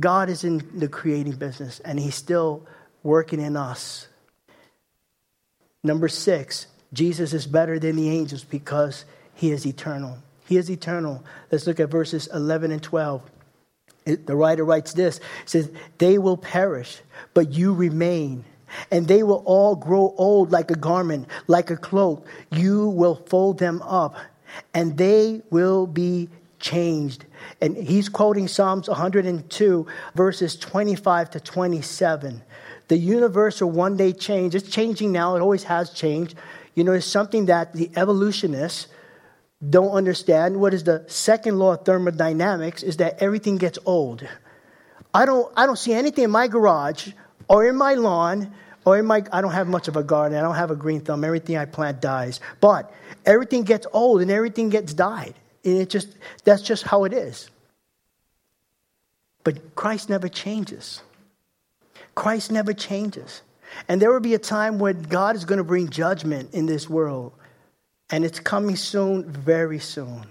God 0.00 0.30
is 0.30 0.42
in 0.42 0.68
the 0.76 0.88
creating 0.88 1.36
business, 1.36 1.78
and 1.78 2.00
he's 2.00 2.16
still 2.16 2.66
working 3.04 3.40
in 3.40 3.56
us. 3.56 4.08
Number 5.84 6.08
six, 6.08 6.66
Jesus 6.92 7.32
is 7.32 7.46
better 7.46 7.78
than 7.78 7.94
the 7.94 8.10
angels 8.10 8.42
because 8.42 9.04
he 9.32 9.52
is 9.52 9.64
eternal. 9.64 10.18
He 10.48 10.56
is 10.56 10.68
eternal. 10.68 11.22
Let's 11.52 11.68
look 11.68 11.78
at 11.78 11.88
verses 11.88 12.28
11 12.34 12.72
and 12.72 12.82
12 12.82 13.30
the 14.04 14.36
writer 14.36 14.64
writes 14.64 14.92
this 14.92 15.20
says 15.46 15.70
they 15.98 16.18
will 16.18 16.36
perish 16.36 17.00
but 17.32 17.52
you 17.52 17.72
remain 17.72 18.44
and 18.90 19.06
they 19.06 19.22
will 19.22 19.42
all 19.46 19.76
grow 19.76 20.14
old 20.16 20.52
like 20.52 20.70
a 20.70 20.76
garment 20.76 21.28
like 21.46 21.70
a 21.70 21.76
cloak. 21.76 22.26
You 22.50 22.88
will 22.88 23.16
fold 23.26 23.58
them 23.58 23.82
up 23.82 24.16
and 24.72 24.96
they 24.96 25.42
will 25.50 25.86
be 25.86 26.28
changed. 26.58 27.24
And 27.60 27.76
he's 27.76 28.08
quoting 28.08 28.48
psalms 28.48 28.88
102 28.88 29.86
verses 30.14 30.56
25 30.56 31.30
to 31.30 31.40
27 31.40 32.42
the 32.88 32.98
universe 32.98 33.60
will 33.60 33.70
one 33.70 33.96
day 33.96 34.12
change. 34.12 34.54
It's 34.54 34.68
changing 34.68 35.12
now. 35.12 35.36
It 35.36 35.40
always 35.40 35.64
has 35.64 35.90
changed. 35.90 36.34
You 36.74 36.84
know 36.84 36.92
it's 36.92 37.06
something 37.06 37.46
that 37.46 37.72
the 37.72 37.90
evolutionists 37.96 38.88
don't 39.70 39.90
understand 39.90 40.60
what 40.60 40.74
is 40.74 40.84
the 40.84 41.04
second 41.08 41.58
law 41.58 41.74
of 41.74 41.84
thermodynamics 41.84 42.82
is 42.82 42.98
that 42.98 43.22
everything 43.22 43.56
gets 43.56 43.78
old. 43.86 44.26
I 45.12 45.26
don't, 45.26 45.52
I 45.56 45.66
don't 45.66 45.78
see 45.78 45.92
anything 45.92 46.24
in 46.24 46.30
my 46.30 46.48
garage 46.48 47.08
or 47.48 47.66
in 47.66 47.76
my 47.76 47.94
lawn 47.94 48.52
or 48.84 48.98
in 48.98 49.06
my, 49.06 49.24
I 49.32 49.40
don't 49.40 49.52
have 49.52 49.68
much 49.68 49.88
of 49.88 49.96
a 49.96 50.02
garden. 50.02 50.36
I 50.36 50.42
don't 50.42 50.56
have 50.56 50.70
a 50.70 50.76
green 50.76 51.00
thumb. 51.00 51.24
Everything 51.24 51.56
I 51.56 51.64
plant 51.64 52.00
dies. 52.00 52.40
But 52.60 52.92
everything 53.24 53.62
gets 53.62 53.86
old 53.92 54.20
and 54.20 54.30
everything 54.30 54.68
gets 54.68 54.92
died. 54.92 55.34
And 55.64 55.78
it 55.78 55.88
just, 55.88 56.14
that's 56.44 56.62
just 56.62 56.82
how 56.82 57.04
it 57.04 57.12
is. 57.12 57.48
But 59.44 59.74
Christ 59.74 60.10
never 60.10 60.28
changes. 60.28 61.02
Christ 62.14 62.50
never 62.50 62.72
changes. 62.72 63.42
And 63.88 64.00
there 64.00 64.12
will 64.12 64.20
be 64.20 64.34
a 64.34 64.38
time 64.38 64.78
when 64.78 65.02
God 65.02 65.36
is 65.36 65.44
going 65.44 65.58
to 65.58 65.64
bring 65.64 65.88
judgment 65.88 66.54
in 66.54 66.66
this 66.66 66.88
world. 66.88 67.32
And 68.10 68.24
it's 68.24 68.40
coming 68.40 68.76
soon, 68.76 69.30
very 69.30 69.78
soon. 69.78 70.26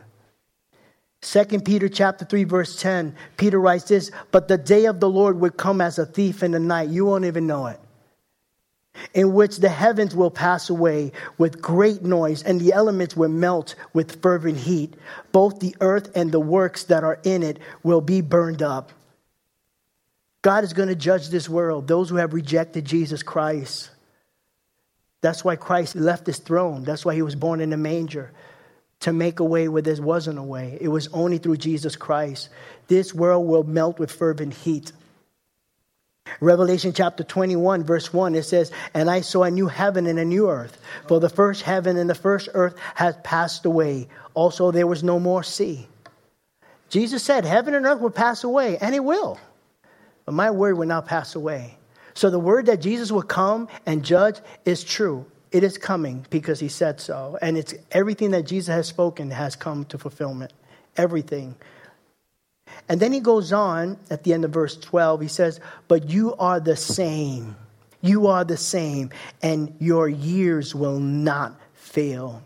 2 1.23 1.45
Peter 1.61 1.87
chapter 1.87 2.25
3 2.25 2.43
verse 2.43 2.79
10, 2.81 3.15
Peter 3.37 3.59
writes 3.59 3.85
this, 3.85 4.11
but 4.31 4.47
the 4.47 4.57
day 4.57 4.85
of 4.85 4.99
the 4.99 5.09
Lord 5.09 5.39
would 5.39 5.57
come 5.57 5.79
as 5.79 5.97
a 5.97 6.05
thief 6.05 6.43
in 6.43 6.51
the 6.51 6.59
night. 6.59 6.89
You 6.89 7.05
won't 7.05 7.25
even 7.25 7.47
know 7.47 7.67
it. 7.67 7.79
In 9.13 9.33
which 9.33 9.57
the 9.57 9.69
heavens 9.69 10.15
will 10.15 10.29
pass 10.29 10.69
away 10.69 11.13
with 11.37 11.61
great 11.61 12.03
noise 12.03 12.43
and 12.43 12.59
the 12.59 12.73
elements 12.73 13.15
will 13.15 13.29
melt 13.29 13.75
with 13.93 14.21
fervent 14.21 14.57
heat. 14.57 14.95
Both 15.31 15.59
the 15.59 15.75
earth 15.79 16.11
and 16.15 16.31
the 16.31 16.39
works 16.39 16.83
that 16.85 17.03
are 17.03 17.19
in 17.23 17.41
it 17.41 17.57
will 17.83 18.01
be 18.01 18.21
burned 18.21 18.61
up. 18.61 18.91
God 20.43 20.65
is 20.65 20.73
going 20.73 20.89
to 20.89 20.95
judge 20.95 21.29
this 21.29 21.47
world, 21.47 21.87
those 21.87 22.09
who 22.09 22.17
have 22.17 22.33
rejected 22.33 22.83
Jesus 22.83 23.23
Christ. 23.23 23.89
That's 25.23 25.45
why 25.45 25.55
Christ 25.55 25.95
left 25.95 26.27
his 26.27 26.37
throne. 26.37 26.83
That's 26.83 27.05
why 27.05 27.15
he 27.15 27.21
was 27.21 27.33
born 27.33 27.61
in 27.61 27.71
a 27.71 27.77
manger 27.77 28.33
to 28.99 29.13
make 29.13 29.39
a 29.39 29.45
way 29.45 29.69
where 29.69 29.81
there 29.81 29.95
wasn't 30.01 30.37
a 30.37 30.43
way. 30.43 30.77
It 30.81 30.89
was 30.89 31.07
only 31.13 31.37
through 31.37 31.57
Jesus 31.57 31.95
Christ. 31.95 32.49
This 32.89 33.13
world 33.13 33.47
will 33.47 33.63
melt 33.63 33.99
with 33.99 34.11
fervent 34.11 34.53
heat. 34.53 34.91
Revelation 36.41 36.91
chapter 36.91 37.23
21, 37.23 37.85
verse 37.85 38.11
1, 38.11 38.35
it 38.35 38.43
says, 38.43 38.69
And 38.93 39.09
I 39.09 39.21
saw 39.21 39.43
a 39.43 39.51
new 39.51 39.67
heaven 39.67 40.07
and 40.07 40.19
a 40.19 40.25
new 40.25 40.49
earth, 40.49 40.77
for 41.07 41.21
the 41.21 41.29
first 41.29 41.61
heaven 41.61 41.95
and 41.95 42.09
the 42.09 42.15
first 42.15 42.49
earth 42.53 42.75
had 42.93 43.23
passed 43.23 43.65
away. 43.65 44.09
Also, 44.33 44.71
there 44.71 44.87
was 44.87 45.05
no 45.05 45.21
more 45.21 45.41
sea. 45.41 45.87
Jesus 46.89 47.23
said, 47.23 47.45
Heaven 47.45 47.73
and 47.73 47.85
earth 47.85 48.01
will 48.01 48.09
pass 48.09 48.43
away, 48.43 48.77
and 48.77 48.93
it 48.93 49.05
will. 49.05 49.39
But 50.25 50.33
my 50.33 50.51
word 50.51 50.77
will 50.77 50.87
not 50.87 51.05
pass 51.05 51.33
away. 51.35 51.77
So 52.13 52.29
the 52.29 52.39
word 52.39 52.67
that 52.67 52.81
Jesus 52.81 53.11
will 53.11 53.23
come 53.23 53.67
and 53.85 54.03
judge 54.03 54.39
is 54.65 54.83
true. 54.83 55.25
It 55.51 55.63
is 55.63 55.77
coming 55.77 56.25
because 56.29 56.59
he 56.59 56.67
said 56.67 56.99
so. 56.99 57.37
And 57.41 57.57
it's 57.57 57.73
everything 57.91 58.31
that 58.31 58.43
Jesus 58.43 58.73
has 58.73 58.87
spoken 58.87 59.31
has 59.31 59.55
come 59.55 59.85
to 59.85 59.97
fulfillment. 59.97 60.53
Everything. 60.97 61.55
And 62.89 62.99
then 62.99 63.13
he 63.13 63.19
goes 63.19 63.53
on 63.53 63.97
at 64.09 64.23
the 64.23 64.33
end 64.33 64.45
of 64.45 64.51
verse 64.51 64.77
12. 64.77 65.21
He 65.21 65.27
says, 65.27 65.59
But 65.87 66.09
you 66.09 66.35
are 66.35 66.59
the 66.59 66.75
same. 66.75 67.55
You 68.01 68.27
are 68.27 68.43
the 68.43 68.57
same, 68.57 69.11
and 69.41 69.73
your 69.79 70.09
years 70.09 70.75
will 70.75 70.99
not 70.99 71.57
fail. 71.73 72.43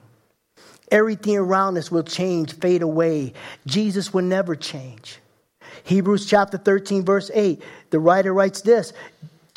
Everything 0.92 1.36
around 1.36 1.78
us 1.78 1.92
will 1.92 2.04
change, 2.04 2.54
fade 2.54 2.84
away. 2.84 3.34
Jesus 3.66 4.14
will 4.14 4.24
never 4.24 4.56
change. 4.56 5.18
Hebrews 5.84 6.28
chapter 6.28 6.58
13, 6.58 7.04
verse 7.04 7.32
8, 7.34 7.62
the 7.90 8.00
writer 8.00 8.34
writes 8.34 8.62
this 8.62 8.94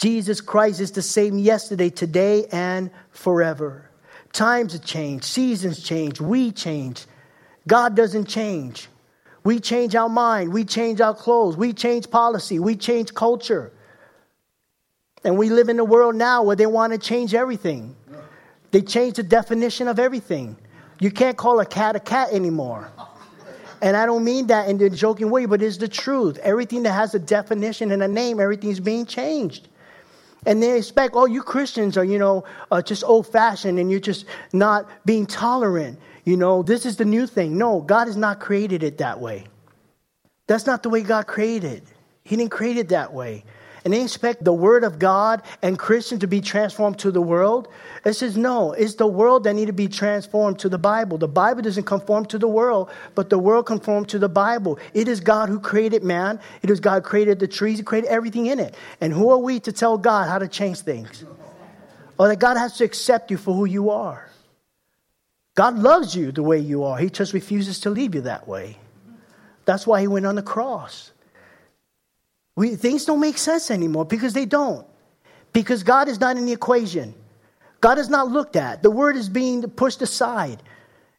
Jesus 0.00 0.40
Christ 0.40 0.80
is 0.80 0.92
the 0.92 1.02
same 1.02 1.38
yesterday, 1.38 1.90
today, 1.90 2.46
and 2.52 2.90
forever. 3.10 3.90
Times 4.32 4.72
have 4.72 4.82
changed, 4.82 5.24
seasons 5.24 5.82
change, 5.82 6.22
we 6.22 6.52
change. 6.52 7.04
God 7.68 7.96
doesn't 7.96 8.24
change. 8.24 8.88
We 9.44 9.60
change 9.60 9.94
our 9.94 10.08
mind, 10.08 10.54
we 10.54 10.64
change 10.64 11.02
our 11.02 11.14
clothes, 11.14 11.54
we 11.54 11.74
change 11.74 12.10
policy, 12.10 12.58
we 12.58 12.76
change 12.76 13.12
culture. 13.12 13.72
And 15.22 15.36
we 15.36 15.50
live 15.50 15.68
in 15.68 15.78
a 15.78 15.84
world 15.84 16.14
now 16.14 16.44
where 16.44 16.56
they 16.56 16.64
want 16.64 16.94
to 16.94 16.98
change 16.98 17.34
everything. 17.34 17.94
They 18.70 18.80
change 18.80 19.16
the 19.16 19.22
definition 19.22 19.86
of 19.86 19.98
everything. 19.98 20.56
You 20.98 21.10
can't 21.10 21.36
call 21.36 21.60
a 21.60 21.66
cat 21.66 21.94
a 21.94 22.00
cat 22.00 22.32
anymore. 22.32 22.90
And 23.82 23.98
I 23.98 24.06
don't 24.06 24.24
mean 24.24 24.46
that 24.46 24.66
in 24.70 24.80
a 24.80 24.88
joking 24.88 25.28
way, 25.28 25.44
but 25.44 25.60
it's 25.60 25.76
the 25.76 25.88
truth. 25.88 26.38
Everything 26.38 26.84
that 26.84 26.92
has 26.92 27.14
a 27.14 27.18
definition 27.18 27.90
and 27.90 28.02
a 28.02 28.08
name, 28.08 28.40
everything's 28.40 28.80
being 28.80 29.04
changed. 29.04 29.68
And 30.46 30.62
they 30.62 30.76
expect, 30.78 31.14
oh, 31.14 31.26
you 31.26 31.42
Christians 31.42 31.96
are, 31.96 32.04
you 32.04 32.18
know, 32.18 32.44
uh, 32.70 32.82
just 32.82 33.04
old 33.04 33.26
fashioned 33.26 33.78
and 33.78 33.90
you're 33.90 34.00
just 34.00 34.24
not 34.52 34.88
being 35.04 35.26
tolerant. 35.26 35.98
You 36.24 36.36
know, 36.36 36.62
this 36.62 36.86
is 36.86 36.96
the 36.96 37.04
new 37.04 37.26
thing. 37.26 37.58
No, 37.58 37.80
God 37.80 38.06
has 38.06 38.16
not 38.16 38.40
created 38.40 38.82
it 38.82 38.98
that 38.98 39.20
way. 39.20 39.44
That's 40.46 40.66
not 40.66 40.82
the 40.82 40.88
way 40.88 41.02
God 41.02 41.26
created. 41.26 41.82
He 42.24 42.36
didn't 42.36 42.50
create 42.50 42.76
it 42.76 42.88
that 42.88 43.12
way 43.12 43.44
and 43.84 43.92
they 43.92 44.02
expect 44.02 44.44
the 44.44 44.52
word 44.52 44.84
of 44.84 44.98
God 44.98 45.42
and 45.62 45.78
Christians 45.78 46.20
to 46.20 46.26
be 46.26 46.40
transformed 46.40 46.98
to 47.00 47.10
the 47.10 47.20
world. 47.20 47.68
It 48.04 48.14
says, 48.14 48.36
no, 48.36 48.72
it's 48.72 48.94
the 48.94 49.06
world 49.06 49.44
that 49.44 49.54
need 49.54 49.66
to 49.66 49.72
be 49.72 49.88
transformed 49.88 50.58
to 50.60 50.68
the 50.68 50.78
Bible. 50.78 51.18
The 51.18 51.28
Bible 51.28 51.62
doesn't 51.62 51.84
conform 51.84 52.26
to 52.26 52.38
the 52.38 52.48
world, 52.48 52.90
but 53.14 53.30
the 53.30 53.38
world 53.38 53.66
conforms 53.66 54.08
to 54.08 54.18
the 54.18 54.28
Bible. 54.28 54.78
It 54.94 55.08
is 55.08 55.20
God 55.20 55.48
who 55.48 55.60
created 55.60 56.02
man. 56.02 56.40
It 56.62 56.70
is 56.70 56.80
God 56.80 57.02
who 57.02 57.08
created 57.08 57.38
the 57.38 57.48
trees. 57.48 57.78
He 57.78 57.84
created 57.84 58.08
everything 58.08 58.46
in 58.46 58.58
it. 58.58 58.74
And 59.00 59.12
who 59.12 59.30
are 59.30 59.38
we 59.38 59.60
to 59.60 59.72
tell 59.72 59.98
God 59.98 60.28
how 60.28 60.38
to 60.38 60.48
change 60.48 60.80
things? 60.80 61.24
Or 62.18 62.28
that 62.28 62.38
God 62.38 62.56
has 62.56 62.76
to 62.78 62.84
accept 62.84 63.30
you 63.30 63.36
for 63.36 63.54
who 63.54 63.64
you 63.64 63.90
are. 63.90 64.30
God 65.54 65.78
loves 65.78 66.14
you 66.14 66.32
the 66.32 66.42
way 66.42 66.58
you 66.58 66.84
are. 66.84 66.98
He 66.98 67.10
just 67.10 67.32
refuses 67.32 67.80
to 67.80 67.90
leave 67.90 68.14
you 68.14 68.22
that 68.22 68.46
way. 68.46 68.78
That's 69.64 69.86
why 69.86 70.00
he 70.00 70.06
went 70.06 70.26
on 70.26 70.36
the 70.36 70.42
cross. 70.42 71.12
We, 72.60 72.76
things 72.76 73.06
don't 73.06 73.20
make 73.20 73.38
sense 73.38 73.70
anymore 73.70 74.04
because 74.04 74.34
they 74.34 74.44
don't. 74.44 74.86
Because 75.54 75.82
God 75.82 76.08
is 76.08 76.20
not 76.20 76.36
in 76.36 76.44
the 76.44 76.52
equation. 76.52 77.14
God 77.80 77.96
is 77.96 78.10
not 78.10 78.28
looked 78.28 78.54
at. 78.54 78.82
The 78.82 78.90
word 78.90 79.16
is 79.16 79.30
being 79.30 79.62
pushed 79.62 80.02
aside. 80.02 80.62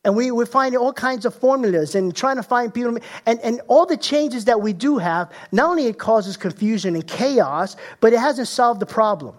And 0.03 0.15
we, 0.15 0.29
we're 0.29 0.45
finding 0.45 0.79
all 0.79 0.93
kinds 0.93 1.25
of 1.25 1.33
formulas 1.33 1.95
and 1.95 2.15
trying 2.15 2.35
to 2.35 2.43
find 2.43 2.71
people. 2.71 2.95
And, 3.25 3.39
and 3.39 3.59
all 3.67 3.87
the 3.87 3.97
changes 3.97 4.45
that 4.45 4.61
we 4.61 4.71
do 4.71 4.99
have, 4.99 5.31
not 5.51 5.71
only 5.71 5.87
it 5.87 5.97
causes 5.97 6.37
confusion 6.37 6.93
and 6.93 7.07
chaos, 7.07 7.75
but 8.01 8.13
it 8.13 8.19
hasn't 8.19 8.47
solved 8.47 8.79
the 8.79 8.85
problem. 8.85 9.33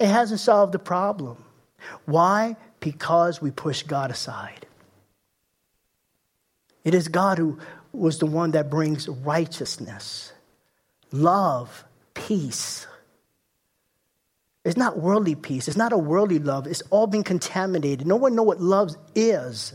It 0.00 0.08
hasn't 0.08 0.40
solved 0.40 0.72
the 0.72 0.80
problem. 0.80 1.36
Why? 2.06 2.56
Because 2.80 3.40
we 3.40 3.52
push 3.52 3.84
God 3.84 4.10
aside. 4.10 4.66
It 6.82 6.92
is 6.92 7.06
God 7.06 7.38
who, 7.38 7.60
was 7.92 8.18
the 8.18 8.26
one 8.26 8.52
that 8.52 8.70
brings 8.70 9.08
righteousness, 9.08 10.32
love, 11.10 11.84
peace. 12.14 12.86
It's 14.64 14.76
not 14.76 14.98
worldly 14.98 15.34
peace. 15.34 15.66
It's 15.66 15.76
not 15.76 15.92
a 15.92 15.98
worldly 15.98 16.38
love. 16.38 16.66
It's 16.66 16.82
all 16.90 17.06
been 17.06 17.24
contaminated. 17.24 18.06
No 18.06 18.16
one 18.16 18.34
know 18.34 18.44
what 18.44 18.60
love 18.60 18.94
is. 19.14 19.74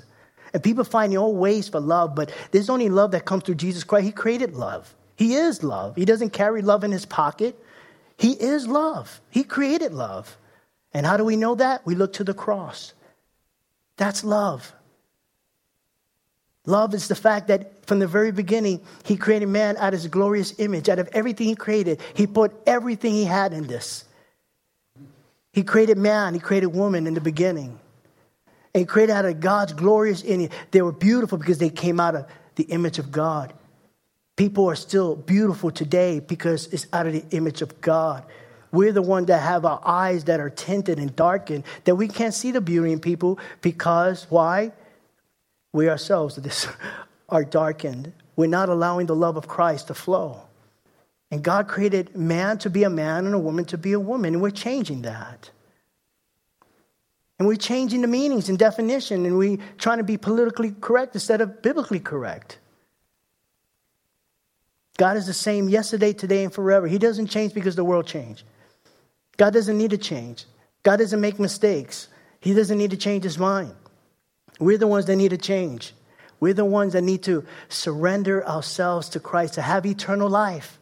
And 0.54 0.64
people 0.64 0.86
find 0.86 1.12
their 1.12 1.20
own 1.20 1.38
ways 1.38 1.68
for 1.68 1.80
love, 1.80 2.16
but 2.16 2.34
there's 2.52 2.70
only 2.70 2.90
love 2.90 3.12
that 3.12 3.26
comes 3.26 3.44
through 3.44 3.56
Jesus 3.56 3.84
Christ. 3.84 4.06
He 4.06 4.12
created 4.12 4.56
love. 4.56 4.96
He 5.16 5.36
is 5.36 5.62
love. 5.62 5.96
He 5.96 6.06
doesn't 6.06 6.30
carry 6.30 6.62
love 6.62 6.84
in 6.84 6.92
his 6.92 7.06
pocket. 7.06 7.62
He 8.18 8.32
is 8.32 8.66
love. 8.66 9.20
He 9.30 9.44
created 9.44 9.94
love. 9.94 10.38
And 10.94 11.06
how 11.06 11.18
do 11.18 11.26
we 11.26 11.36
know 11.36 11.56
that? 11.56 11.86
We 11.86 11.96
look 11.96 12.14
to 12.14 12.24
the 12.24 12.34
cross. 12.34 12.94
That's 13.98 14.24
love. 14.24 14.74
Love 16.66 16.94
is 16.94 17.08
the 17.08 17.16
fact 17.16 17.48
that 17.48 17.74
from 17.88 18.00
the 18.00 18.08
very 18.08 18.32
beginning, 18.32 18.82
he 19.06 19.16
created 19.16 19.48
man 19.48 19.78
out 19.78 19.94
of 19.94 20.02
his 20.02 20.08
glorious 20.08 20.54
image. 20.60 20.90
Out 20.90 21.00
of 21.00 21.10
everything 21.14 21.48
he 21.48 21.56
created, 21.56 22.02
he 22.14 22.28
put 22.28 22.54
everything 22.68 23.14
he 23.14 23.24
had 23.24 23.54
in 23.54 23.66
this. 23.66 24.04
He 25.54 25.64
created 25.64 25.98
man, 25.98 26.34
he 26.34 26.40
created 26.40 26.68
woman 26.68 27.08
in 27.08 27.14
the 27.14 27.22
beginning. 27.22 27.80
And 28.74 28.82
he 28.82 28.86
created 28.86 29.14
out 29.14 29.26
of 29.26 29.40
God's 29.40 29.74
glorious 29.74 30.24
image. 30.24 30.52
They 30.72 30.82
were 30.82 30.92
beautiful 30.92 31.38
because 31.38 31.58
they 31.58 31.70
came 31.70 32.00
out 32.00 32.16
of 32.16 32.28
the 32.56 32.66
image 32.66 33.00
of 33.00 33.12
God. 33.12 33.54
People 34.36 34.70
are 34.70 34.76
still 34.76 35.16
beautiful 35.16 35.72
today 35.72 36.20
because 36.20 36.68
it's 36.68 36.86
out 36.94 37.08
of 37.08 37.14
the 37.14 37.26
image 37.36 37.64
of 37.64 37.82
God. 37.82 38.24
We're 38.72 38.92
the 38.92 39.02
ones 39.02 39.28
that 39.28 39.42
have 39.42 39.66
our 39.66 39.82
eyes 39.84 40.26
that 40.26 40.40
are 40.40 40.50
tinted 40.50 41.00
and 41.00 41.16
darkened, 41.16 41.64
that 41.86 41.96
we 41.96 42.08
can't 42.08 42.34
see 42.34 42.52
the 42.52 42.62
beauty 42.62 42.92
in 42.92 43.00
people 43.00 43.40
because 43.62 44.28
why? 44.30 44.74
we 45.74 45.90
ourselves 45.90 46.36
this, 46.38 46.68
are 47.30 47.44
darkened. 47.44 48.14
We're 48.36 48.48
not 48.48 48.70
allowing 48.70 49.08
the 49.08 49.16
love 49.16 49.38
of 49.38 49.48
Christ 49.48 49.88
to 49.88 49.94
flow. 49.94 50.42
And 51.30 51.44
God 51.44 51.68
created 51.68 52.16
man 52.16 52.58
to 52.60 52.70
be 52.70 52.84
a 52.84 52.90
man 52.90 53.26
and 53.26 53.36
a 53.36 53.40
woman 53.40 53.66
to 53.66 53.78
be 53.78 53.94
a 53.94 54.00
woman, 54.00 54.34
and 54.34 54.42
we're 54.42 54.50
changing 54.50 55.02
that. 55.02 55.52
And 57.40 57.48
we're 57.48 57.56
changing 57.56 58.02
the 58.02 58.08
meanings 58.08 58.50
and 58.50 58.58
definition, 58.58 59.26
and 59.26 59.38
we're 59.38 59.58
trying 59.78 59.98
to 59.98 60.04
be 60.04 60.18
politically 60.18 60.74
correct 60.80 61.14
instead 61.16 61.42
of 61.42 61.62
biblically 61.62 62.00
correct. 62.00 62.60
God 64.98 65.18
is 65.18 65.28
the 65.28 65.34
same 65.34 65.70
yesterday, 65.70 66.14
today, 66.14 66.44
and 66.44 66.54
forever. 66.54 66.88
He 66.88 66.98
doesn't 66.98 67.28
change 67.28 67.54
because 67.54 67.76
the 67.76 67.84
world 67.84 68.08
changed. 68.08 68.44
God 69.38 69.54
doesn't 69.54 69.78
need 69.78 69.92
to 69.92 69.98
change. 69.98 70.46
God 70.82 70.98
doesn't 70.98 71.22
make 71.22 71.40
mistakes. 71.40 72.08
He 72.40 72.54
doesn't 72.54 72.78
need 72.78 72.92
to 72.92 72.98
change 72.98 73.24
his 73.24 73.38
mind. 73.38 73.74
We're 74.60 74.80
the 74.80 74.88
ones 74.88 75.06
that 75.06 75.16
need 75.16 75.30
to 75.30 75.38
change. 75.38 75.94
We're 76.40 76.54
the 76.54 76.66
ones 76.66 76.94
that 76.94 77.02
need 77.02 77.24
to 77.24 77.46
surrender 77.70 78.46
ourselves 78.46 79.10
to 79.10 79.20
Christ 79.20 79.56
to 79.56 79.62
have 79.62 79.86
eternal 79.86 80.30
life. 80.30 80.80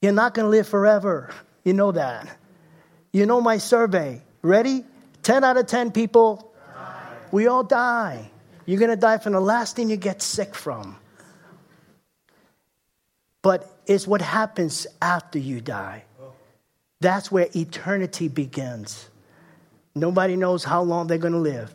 You're 0.00 0.12
not 0.12 0.34
going 0.34 0.44
to 0.44 0.50
live 0.50 0.68
forever. 0.68 1.30
You 1.64 1.72
know 1.72 1.92
that. 1.92 2.28
You 3.12 3.26
know 3.26 3.40
my 3.40 3.58
survey. 3.58 4.22
Ready? 4.42 4.84
10 5.22 5.42
out 5.42 5.56
of 5.56 5.66
10 5.66 5.90
people, 5.90 6.54
die. 6.72 7.16
we 7.32 7.48
all 7.48 7.64
die. 7.64 8.30
You're 8.66 8.78
going 8.78 8.90
to 8.90 8.96
die 8.96 9.18
from 9.18 9.32
the 9.32 9.40
last 9.40 9.74
thing 9.74 9.90
you 9.90 9.96
get 9.96 10.22
sick 10.22 10.54
from. 10.54 10.96
But 13.42 13.68
it's 13.86 14.06
what 14.06 14.20
happens 14.20 14.86
after 15.00 15.38
you 15.38 15.60
die. 15.60 16.04
That's 17.00 17.30
where 17.30 17.48
eternity 17.54 18.28
begins. 18.28 19.08
Nobody 19.94 20.36
knows 20.36 20.62
how 20.62 20.82
long 20.82 21.06
they're 21.06 21.18
going 21.18 21.32
to 21.32 21.38
live. 21.38 21.74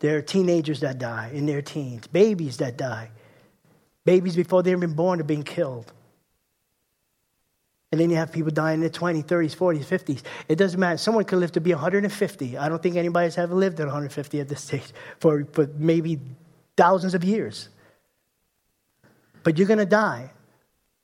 There 0.00 0.16
are 0.16 0.22
teenagers 0.22 0.80
that 0.80 0.98
die 0.98 1.30
in 1.32 1.46
their 1.46 1.62
teens, 1.62 2.06
babies 2.06 2.56
that 2.56 2.76
die. 2.76 3.10
Babies 4.04 4.34
before 4.34 4.62
they're 4.62 4.76
even 4.76 4.94
born 4.94 5.20
are 5.20 5.24
being 5.24 5.42
killed. 5.42 5.92
And 7.92 8.00
then 8.00 8.08
you 8.08 8.16
have 8.16 8.32
people 8.32 8.50
dying 8.50 8.76
in 8.76 8.80
their 8.80 8.90
20s, 8.90 9.24
30s, 9.24 9.56
40s, 9.56 9.84
50s. 9.84 10.22
It 10.48 10.56
doesn't 10.56 10.78
matter. 10.78 10.96
Someone 10.96 11.24
could 11.24 11.38
live 11.38 11.52
to 11.52 11.60
be 11.60 11.72
150. 11.72 12.56
I 12.56 12.68
don't 12.68 12.82
think 12.82 12.96
anybody's 12.96 13.36
ever 13.36 13.54
lived 13.54 13.80
at 13.80 13.86
150 13.86 14.40
at 14.40 14.48
this 14.48 14.62
stage 14.62 14.92
for, 15.18 15.44
for 15.52 15.68
maybe 15.76 16.20
thousands 16.76 17.14
of 17.14 17.24
years. 17.24 17.68
But 19.42 19.58
you're 19.58 19.66
going 19.66 19.78
to 19.78 19.86
die. 19.86 20.30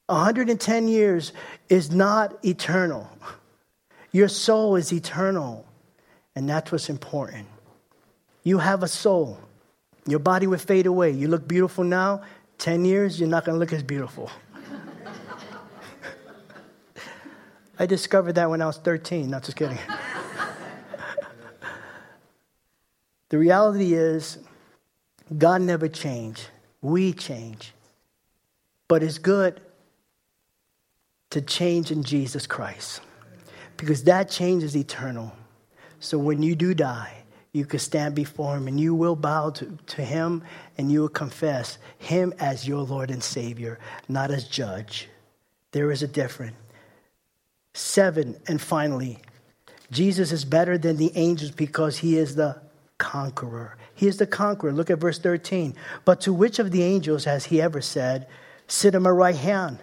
110 0.07 0.89
years 0.89 1.33
is 1.69 1.91
not 1.91 2.45
eternal. 2.45 3.11
Your 4.13 4.29
soul 4.29 4.77
is 4.77 4.93
eternal. 4.93 5.67
And 6.37 6.49
that's 6.49 6.71
what's 6.71 6.89
important. 6.89 7.49
You 8.47 8.59
have 8.59 8.85
a 8.85 8.89
soul. 8.89 9.41
Your 10.07 10.21
body 10.21 10.47
will 10.47 10.57
fade 10.57 10.87
away. 10.87 11.11
You 11.11 11.27
look 11.27 11.49
beautiful 11.49 11.83
now. 11.83 12.23
10 12.59 12.85
years, 12.85 13.19
you're 13.19 13.29
not 13.29 13.45
going 13.45 13.57
to 13.57 13.59
look 13.59 13.73
as 13.73 13.83
beautiful. 13.83 14.31
I 17.81 17.87
discovered 17.87 18.35
that 18.35 18.49
when 18.49 18.63
I 18.63 18.67
was 18.67 18.77
13. 18.77 19.29
Not 19.29 19.43
just 19.43 19.57
kidding. 19.57 19.79
the 23.31 23.39
reality 23.39 23.95
is, 23.95 24.39
God 25.37 25.63
never 25.63 25.89
changed. 25.89 26.47
We 26.83 27.15
change. 27.15 27.73
But 28.87 29.03
it's 29.03 29.19
good 29.19 29.61
to 31.31 31.41
change 31.41 31.91
in 31.91 32.05
Jesus 32.05 32.47
Christ 32.47 33.01
because 33.77 34.05
that 34.05 34.31
change 34.31 34.63
is 34.63 34.77
eternal. 34.77 35.33
So 35.99 36.17
when 36.17 36.45
you 36.45 36.55
do 36.55 36.75
die, 36.75 37.25
you 37.57 37.65
can 37.65 37.79
stand 37.79 38.15
before 38.15 38.57
him 38.57 38.69
and 38.69 38.79
you 38.79 38.95
will 38.95 39.17
bow 39.17 39.51
to, 39.51 39.79
to 39.87 40.03
him 40.03 40.43
and 40.77 40.93
you 40.93 41.01
will 41.01 41.09
confess 41.09 41.79
him 41.99 42.35
as 42.39 42.69
your 42.69 42.83
Lord 42.83 43.11
and 43.11 43.23
Savior, 43.23 43.79
not 44.09 44.31
as 44.31 44.45
judge. 44.45 45.09
There 45.73 45.91
is 45.91 46.03
a 46.03 46.09
difference. 46.09 46.57
Seven, 47.73 48.37
and 48.47 48.61
finally, 48.61 49.19
Jesus 49.91 50.33
is 50.33 50.45
better 50.45 50.79
than 50.79 50.97
the 50.97 51.13
angels 51.15 51.51
because 51.51 51.99
he 51.99 52.17
is 52.17 52.35
the 52.35 52.61
conqueror. 52.99 53.77
He 53.95 54.07
is 54.07 54.17
the 54.19 54.27
conqueror. 54.27 54.73
Look 54.73 54.91
at 54.91 54.99
verse 54.99 55.19
13. 55.19 55.75
But 56.05 56.21
to 56.23 56.33
which 56.33 56.59
of 56.59 56.71
the 56.71 56.83
angels 56.83 57.25
has 57.25 57.47
he 57.47 57.61
ever 57.61 57.81
said, 57.81 58.27
Sit 58.67 58.95
at 58.95 59.03
my 59.03 59.11
right 59.11 59.37
hand 59.37 59.79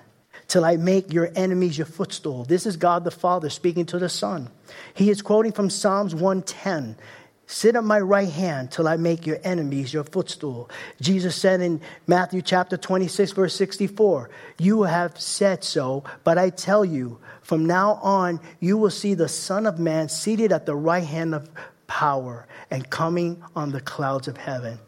till 0.48 0.66
I 0.66 0.76
make 0.76 1.14
your 1.14 1.32
enemies 1.36 1.78
your 1.78 1.88
footstool? 1.88 2.44
This 2.44 2.66
is 2.66 2.78
God 2.78 3.04
the 3.04 3.12
Father 3.12 3.50
speaking 3.50 3.86
to 3.88 4.00
the 4.00 4.10
Son. 4.10 4.50
He 4.94 5.10
is 5.10 5.22
quoting 5.22 5.52
from 5.52 5.70
Psalms 5.70 6.14
110. 6.14 6.98
Sit 7.46 7.76
at 7.76 7.84
my 7.84 8.00
right 8.00 8.30
hand 8.30 8.72
till 8.72 8.88
I 8.88 8.96
make 8.98 9.28
your 9.28 9.38
enemies 9.44 9.94
your 9.94 10.06
footstool. 10.06 10.70
Jesus 11.02 11.36
said 11.36 11.62
in 11.62 11.82
Matthew 12.08 12.42
chapter 12.42 12.78
26, 12.78 13.34
verse 13.34 13.56
64, 13.56 14.30
You 14.58 14.84
have 14.84 15.20
said 15.20 15.64
so, 15.64 16.04
but 16.24 16.38
I 16.38 16.50
tell 16.50 16.86
you, 16.86 17.20
from 17.42 17.66
now 17.66 17.96
on, 18.02 18.40
you 18.60 18.78
will 18.78 18.90
see 18.90 19.14
the 19.14 19.28
Son 19.28 19.66
of 19.66 19.78
Man 19.78 20.08
seated 20.08 20.52
at 20.52 20.66
the 20.66 20.76
right 20.76 21.04
hand 21.04 21.36
of 21.36 21.50
power 21.88 22.48
and 22.72 22.90
coming 22.90 23.44
on 23.56 23.72
the 23.72 23.82
clouds 23.82 24.28
of 24.28 24.38
heaven. 24.38 24.80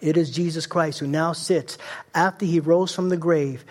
It 0.00 0.16
is 0.16 0.30
Jesus 0.30 0.66
Christ 0.66 1.00
who 1.00 1.06
now 1.06 1.32
sits 1.32 1.76
after 2.14 2.46
he 2.46 2.60
rose 2.60 2.94
from 2.94 3.08
the 3.08 3.16
grave. 3.16 3.64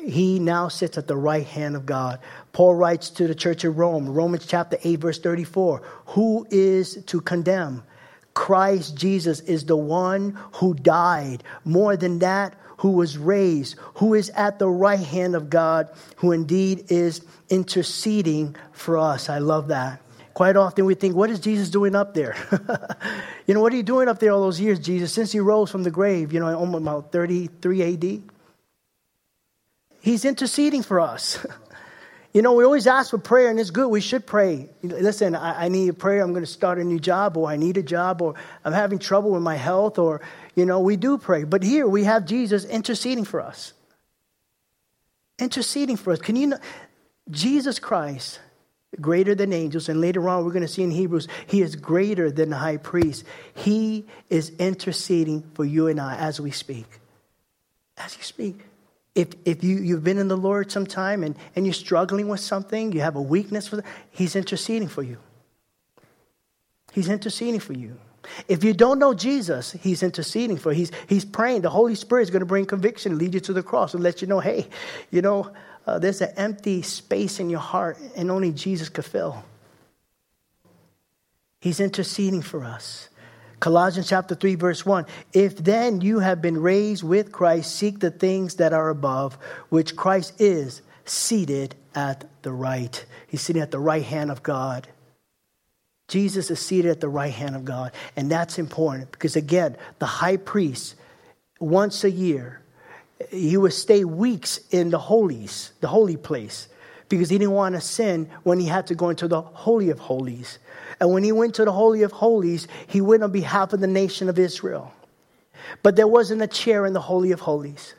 He 0.00 0.38
now 0.38 0.68
sits 0.68 0.96
at 0.96 1.06
the 1.06 1.16
right 1.16 1.46
hand 1.46 1.76
of 1.76 1.84
God. 1.84 2.18
Paul 2.56 2.74
writes 2.74 3.10
to 3.10 3.26
the 3.26 3.34
church 3.34 3.64
of 3.64 3.76
Rome, 3.76 4.08
Romans 4.08 4.46
chapter 4.46 4.78
8, 4.82 4.96
verse 4.98 5.18
34 5.18 5.82
Who 6.06 6.46
is 6.50 7.04
to 7.04 7.20
condemn? 7.20 7.82
Christ 8.32 8.96
Jesus 8.96 9.40
is 9.40 9.66
the 9.66 9.76
one 9.76 10.38
who 10.54 10.72
died. 10.72 11.44
More 11.66 11.98
than 11.98 12.20
that, 12.20 12.54
who 12.78 12.92
was 12.92 13.18
raised, 13.18 13.76
who 13.96 14.14
is 14.14 14.30
at 14.30 14.58
the 14.58 14.70
right 14.70 14.98
hand 14.98 15.36
of 15.36 15.50
God, 15.50 15.90
who 16.16 16.32
indeed 16.32 16.86
is 16.88 17.20
interceding 17.50 18.56
for 18.72 18.96
us. 18.96 19.28
I 19.28 19.36
love 19.36 19.68
that. 19.68 20.00
Quite 20.32 20.56
often 20.56 20.86
we 20.86 20.94
think, 20.94 21.14
what 21.14 21.28
is 21.28 21.40
Jesus 21.40 21.68
doing 21.68 21.94
up 21.94 22.14
there? 22.14 22.36
you 23.46 23.52
know, 23.52 23.60
what 23.60 23.70
are 23.74 23.76
you 23.76 23.82
doing 23.82 24.08
up 24.08 24.18
there 24.18 24.32
all 24.32 24.40
those 24.40 24.58
years, 24.62 24.78
Jesus, 24.78 25.12
since 25.12 25.30
he 25.30 25.40
rose 25.40 25.70
from 25.70 25.82
the 25.82 25.90
grave, 25.90 26.32
you 26.32 26.40
know, 26.40 26.58
almost 26.58 26.80
about 26.80 27.12
33 27.12 27.82
AD? 27.82 28.22
He's 30.00 30.24
interceding 30.24 30.82
for 30.82 31.00
us. 31.00 31.46
You 32.36 32.42
know, 32.42 32.52
we 32.52 32.64
always 32.64 32.86
ask 32.86 33.12
for 33.12 33.16
prayer, 33.16 33.48
and 33.48 33.58
it's 33.58 33.70
good. 33.70 33.88
We 33.88 34.02
should 34.02 34.26
pray. 34.26 34.68
Listen, 34.82 35.34
I, 35.34 35.64
I 35.64 35.68
need 35.68 35.88
a 35.88 35.94
prayer. 35.94 36.22
I'm 36.22 36.34
going 36.34 36.44
to 36.44 36.50
start 36.50 36.78
a 36.78 36.84
new 36.84 37.00
job, 37.00 37.38
or 37.38 37.48
I 37.48 37.56
need 37.56 37.78
a 37.78 37.82
job, 37.82 38.20
or 38.20 38.34
I'm 38.62 38.74
having 38.74 38.98
trouble 38.98 39.30
with 39.30 39.42
my 39.42 39.54
health, 39.54 39.98
or, 39.98 40.20
you 40.54 40.66
know, 40.66 40.80
we 40.80 40.96
do 40.96 41.16
pray. 41.16 41.44
But 41.44 41.62
here 41.62 41.88
we 41.88 42.04
have 42.04 42.26
Jesus 42.26 42.66
interceding 42.66 43.24
for 43.24 43.40
us. 43.40 43.72
Interceding 45.38 45.96
for 45.96 46.12
us. 46.12 46.18
Can 46.18 46.36
you 46.36 46.48
know? 46.48 46.58
Jesus 47.30 47.78
Christ, 47.78 48.38
greater 49.00 49.34
than 49.34 49.54
angels, 49.54 49.88
and 49.88 50.02
later 50.02 50.28
on 50.28 50.44
we're 50.44 50.52
going 50.52 50.60
to 50.60 50.68
see 50.68 50.82
in 50.82 50.90
Hebrews, 50.90 51.28
he 51.46 51.62
is 51.62 51.74
greater 51.74 52.30
than 52.30 52.50
the 52.50 52.58
high 52.58 52.76
priest. 52.76 53.24
He 53.54 54.04
is 54.28 54.50
interceding 54.58 55.42
for 55.54 55.64
you 55.64 55.86
and 55.86 55.98
I 55.98 56.16
as 56.16 56.38
we 56.38 56.50
speak. 56.50 56.84
As 57.96 58.14
you 58.14 58.22
speak 58.22 58.60
if, 59.16 59.28
if 59.46 59.64
you, 59.64 59.78
you've 59.78 60.04
been 60.04 60.18
in 60.18 60.28
the 60.28 60.36
Lord 60.36 60.70
some 60.70 60.86
time 60.86 61.24
and, 61.24 61.34
and 61.56 61.66
you're 61.66 61.72
struggling 61.72 62.28
with 62.28 62.40
something, 62.40 62.92
you 62.92 63.00
have 63.00 63.16
a 63.16 63.22
weakness 63.22 63.66
for 63.66 63.82
He's 64.10 64.36
interceding 64.36 64.88
for 64.88 65.02
you. 65.02 65.16
He's 66.92 67.08
interceding 67.08 67.60
for 67.60 67.72
you. 67.72 67.96
If 68.46 68.62
you 68.62 68.74
don't 68.74 68.98
know 68.98 69.14
Jesus, 69.14 69.72
He's 69.72 70.02
interceding 70.02 70.58
for 70.58 70.70
you. 70.70 70.76
He's, 70.76 70.92
he's 71.08 71.24
praying. 71.24 71.62
The 71.62 71.70
Holy 71.70 71.94
Spirit 71.94 72.22
is 72.22 72.30
going 72.30 72.40
to 72.40 72.46
bring 72.46 72.66
conviction, 72.66 73.16
lead 73.16 73.32
you 73.32 73.40
to 73.40 73.54
the 73.54 73.62
cross, 73.62 73.94
and 73.94 74.02
let 74.02 74.20
you 74.20 74.28
know, 74.28 74.40
hey, 74.40 74.68
you 75.10 75.22
know, 75.22 75.50
uh, 75.86 75.98
there's 75.98 76.20
an 76.20 76.32
empty 76.36 76.82
space 76.82 77.40
in 77.40 77.48
your 77.48 77.60
heart, 77.60 77.98
and 78.16 78.30
only 78.30 78.52
Jesus 78.52 78.90
could 78.90 79.04
fill. 79.06 79.44
He's 81.60 81.80
interceding 81.80 82.42
for 82.42 82.64
us. 82.64 83.08
Colossians 83.60 84.08
chapter 84.08 84.34
3, 84.34 84.54
verse 84.54 84.84
1. 84.84 85.06
If 85.32 85.56
then 85.56 86.00
you 86.00 86.18
have 86.18 86.42
been 86.42 86.60
raised 86.60 87.02
with 87.02 87.32
Christ, 87.32 87.74
seek 87.74 88.00
the 88.00 88.10
things 88.10 88.56
that 88.56 88.72
are 88.72 88.90
above, 88.90 89.38
which 89.70 89.96
Christ 89.96 90.34
is 90.38 90.82
seated 91.04 91.74
at 91.94 92.24
the 92.42 92.52
right. 92.52 93.04
He's 93.26 93.40
sitting 93.40 93.62
at 93.62 93.70
the 93.70 93.78
right 93.78 94.04
hand 94.04 94.30
of 94.30 94.42
God. 94.42 94.86
Jesus 96.08 96.50
is 96.50 96.60
seated 96.60 96.90
at 96.90 97.00
the 97.00 97.08
right 97.08 97.32
hand 97.32 97.56
of 97.56 97.64
God. 97.64 97.92
And 98.14 98.30
that's 98.30 98.58
important 98.58 99.10
because, 99.12 99.36
again, 99.36 99.76
the 99.98 100.06
high 100.06 100.36
priest, 100.36 100.94
once 101.58 102.04
a 102.04 102.10
year, 102.10 102.60
he 103.30 103.56
would 103.56 103.72
stay 103.72 104.04
weeks 104.04 104.60
in 104.70 104.90
the 104.90 104.98
holies, 104.98 105.72
the 105.80 105.88
holy 105.88 106.16
place, 106.16 106.68
because 107.08 107.30
he 107.30 107.38
didn't 107.38 107.54
want 107.54 107.74
to 107.74 107.80
sin 107.80 108.28
when 108.42 108.60
he 108.60 108.66
had 108.66 108.86
to 108.88 108.94
go 108.94 109.08
into 109.08 109.26
the 109.26 109.40
Holy 109.40 109.90
of 109.90 109.98
Holies. 109.98 110.58
And 111.00 111.12
when 111.12 111.22
he 111.24 111.32
went 111.32 111.54
to 111.56 111.64
the 111.64 111.72
Holy 111.72 112.02
of 112.02 112.12
Holies, 112.12 112.68
he 112.86 113.00
went 113.00 113.22
on 113.22 113.32
behalf 113.32 113.72
of 113.72 113.80
the 113.80 113.86
nation 113.86 114.28
of 114.28 114.38
Israel. 114.38 114.92
But 115.82 115.96
there 115.96 116.06
wasn't 116.06 116.42
a 116.42 116.46
chair 116.46 116.86
in 116.86 116.92
the 116.92 117.00
Holy 117.00 117.32
of 117.32 117.40
Holies 117.40 117.94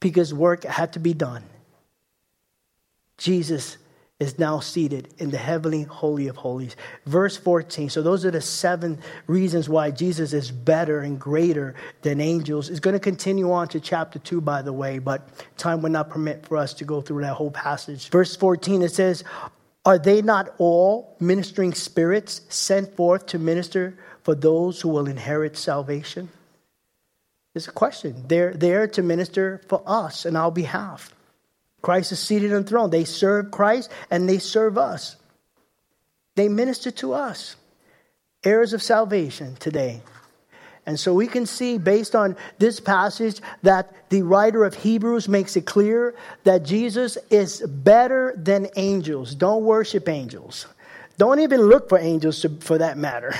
because 0.00 0.32
work 0.34 0.64
had 0.64 0.92
to 0.94 0.98
be 0.98 1.14
done. 1.14 1.44
Jesus 3.16 3.78
is 4.20 4.36
now 4.36 4.58
seated 4.58 5.08
in 5.18 5.30
the 5.30 5.38
heavenly 5.38 5.82
holy 5.82 6.26
of 6.26 6.36
holies. 6.36 6.74
Verse 7.06 7.36
14. 7.36 7.88
So 7.88 8.02
those 8.02 8.24
are 8.24 8.32
the 8.32 8.40
seven 8.40 8.98
reasons 9.28 9.68
why 9.68 9.92
Jesus 9.92 10.32
is 10.32 10.50
better 10.50 11.00
and 11.00 11.20
greater 11.20 11.76
than 12.02 12.20
angels. 12.20 12.68
It's 12.68 12.80
going 12.80 12.94
to 12.94 13.00
continue 13.00 13.52
on 13.52 13.68
to 13.68 13.80
chapter 13.80 14.18
2 14.18 14.40
by 14.40 14.62
the 14.62 14.72
way, 14.72 14.98
but 14.98 15.28
time 15.56 15.82
would 15.82 15.92
not 15.92 16.10
permit 16.10 16.44
for 16.46 16.56
us 16.56 16.74
to 16.74 16.84
go 16.84 17.00
through 17.00 17.22
that 17.22 17.34
whole 17.34 17.52
passage. 17.52 18.08
Verse 18.08 18.34
14 18.34 18.82
it 18.82 18.90
says, 18.90 19.22
are 19.88 19.98
they 19.98 20.20
not 20.20 20.54
all 20.58 21.16
ministering 21.18 21.72
spirits 21.72 22.42
sent 22.50 22.94
forth 22.94 23.24
to 23.24 23.38
minister 23.38 23.96
for 24.22 24.34
those 24.34 24.82
who 24.82 24.90
will 24.90 25.08
inherit 25.08 25.56
salvation? 25.56 26.28
It's 27.54 27.68
a 27.68 27.72
question. 27.72 28.24
They're 28.28 28.52
there 28.52 28.86
to 28.88 29.02
minister 29.02 29.62
for 29.66 29.82
us 29.86 30.26
in 30.26 30.36
our 30.36 30.52
behalf. 30.52 31.14
Christ 31.80 32.12
is 32.12 32.18
seated 32.18 32.52
on 32.52 32.64
the 32.64 32.68
throne. 32.68 32.90
They 32.90 33.06
serve 33.06 33.50
Christ 33.50 33.90
and 34.10 34.28
they 34.28 34.36
serve 34.36 34.76
us. 34.76 35.16
they 36.36 36.50
minister 36.50 36.90
to 36.90 37.14
us, 37.14 37.56
heirs 38.44 38.74
of 38.74 38.82
salvation 38.82 39.56
today. 39.56 40.02
And 40.88 40.98
so 40.98 41.12
we 41.12 41.26
can 41.26 41.44
see, 41.44 41.76
based 41.76 42.16
on 42.16 42.34
this 42.58 42.80
passage, 42.80 43.42
that 43.62 44.08
the 44.08 44.22
writer 44.22 44.64
of 44.64 44.72
Hebrews 44.72 45.28
makes 45.28 45.54
it 45.54 45.66
clear 45.66 46.14
that 46.44 46.62
Jesus 46.62 47.18
is 47.28 47.60
better 47.60 48.32
than 48.38 48.68
angels. 48.74 49.34
Don't 49.34 49.64
worship 49.64 50.08
angels. 50.08 50.66
Don't 51.18 51.40
even 51.40 51.60
look 51.60 51.90
for 51.90 51.98
angels 51.98 52.40
to, 52.40 52.48
for 52.60 52.78
that 52.78 52.96
matter. 52.96 53.34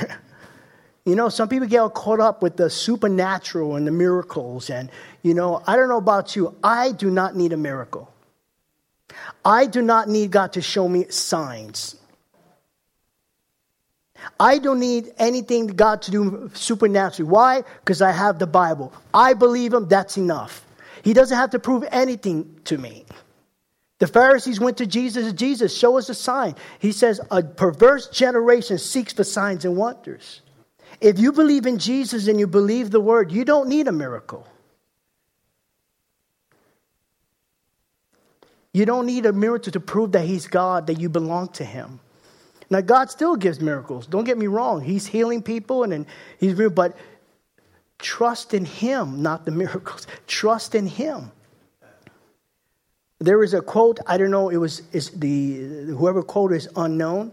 you 1.06 1.14
know, 1.14 1.30
some 1.30 1.48
people 1.48 1.66
get 1.66 1.78
all 1.78 1.88
caught 1.88 2.20
up 2.20 2.42
with 2.42 2.58
the 2.58 2.68
supernatural 2.68 3.76
and 3.76 3.86
the 3.86 3.92
miracles. 3.92 4.68
And, 4.68 4.90
you 5.22 5.32
know, 5.32 5.62
I 5.66 5.76
don't 5.76 5.88
know 5.88 5.96
about 5.96 6.36
you, 6.36 6.54
I 6.62 6.92
do 6.92 7.10
not 7.10 7.34
need 7.34 7.54
a 7.54 7.56
miracle. 7.56 8.12
I 9.42 9.64
do 9.64 9.80
not 9.80 10.06
need 10.06 10.32
God 10.32 10.52
to 10.52 10.60
show 10.60 10.86
me 10.86 11.06
signs. 11.08 11.96
I 14.40 14.58
don't 14.58 14.80
need 14.80 15.12
anything 15.18 15.68
God 15.68 16.02
to 16.02 16.10
do 16.10 16.50
supernaturally. 16.54 17.30
Why? 17.30 17.62
Because 17.80 18.02
I 18.02 18.12
have 18.12 18.38
the 18.38 18.46
Bible. 18.46 18.92
I 19.12 19.34
believe 19.34 19.72
Him, 19.72 19.88
that's 19.88 20.16
enough. 20.16 20.64
He 21.02 21.12
doesn't 21.12 21.36
have 21.36 21.50
to 21.50 21.58
prove 21.58 21.84
anything 21.90 22.60
to 22.64 22.78
me. 22.78 23.04
The 23.98 24.06
Pharisees 24.06 24.60
went 24.60 24.76
to 24.76 24.86
Jesus, 24.86 25.32
Jesus, 25.32 25.76
show 25.76 25.98
us 25.98 26.08
a 26.08 26.14
sign. 26.14 26.54
He 26.78 26.92
says, 26.92 27.20
A 27.30 27.42
perverse 27.42 28.08
generation 28.08 28.78
seeks 28.78 29.12
for 29.12 29.24
signs 29.24 29.64
and 29.64 29.76
wonders. 29.76 30.42
If 31.00 31.18
you 31.18 31.32
believe 31.32 31.66
in 31.66 31.78
Jesus 31.78 32.28
and 32.28 32.38
you 32.38 32.46
believe 32.46 32.90
the 32.90 33.00
word, 33.00 33.32
you 33.32 33.44
don't 33.44 33.68
need 33.68 33.88
a 33.88 33.92
miracle. 33.92 34.46
You 38.72 38.84
don't 38.84 39.06
need 39.06 39.26
a 39.26 39.32
miracle 39.32 39.72
to 39.72 39.80
prove 39.80 40.12
that 40.12 40.24
He's 40.24 40.46
God, 40.46 40.86
that 40.86 41.00
you 41.00 41.08
belong 41.08 41.48
to 41.50 41.64
Him. 41.64 42.00
Now, 42.70 42.80
God 42.80 43.10
still 43.10 43.36
gives 43.36 43.60
miracles. 43.60 44.06
Don't 44.06 44.24
get 44.24 44.36
me 44.36 44.46
wrong. 44.46 44.82
He's 44.82 45.06
healing 45.06 45.42
people 45.42 45.84
and, 45.84 45.92
and 45.92 46.06
He's 46.38 46.54
real, 46.54 46.70
but 46.70 46.96
trust 47.98 48.52
in 48.54 48.64
Him, 48.64 49.22
not 49.22 49.44
the 49.44 49.50
miracles. 49.64 50.06
Trust 50.26 50.74
in 50.74 50.86
Him. 50.86 51.32
There 53.20 53.42
is 53.42 53.52
a 53.52 53.60
quote, 53.60 53.98
I 54.06 54.16
don't 54.16 54.30
know, 54.30 54.48
it 54.48 54.58
was 54.58 54.82
is 54.92 55.10
the 55.10 55.56
whoever 55.86 56.22
quote 56.22 56.52
is 56.52 56.68
unknown, 56.76 57.32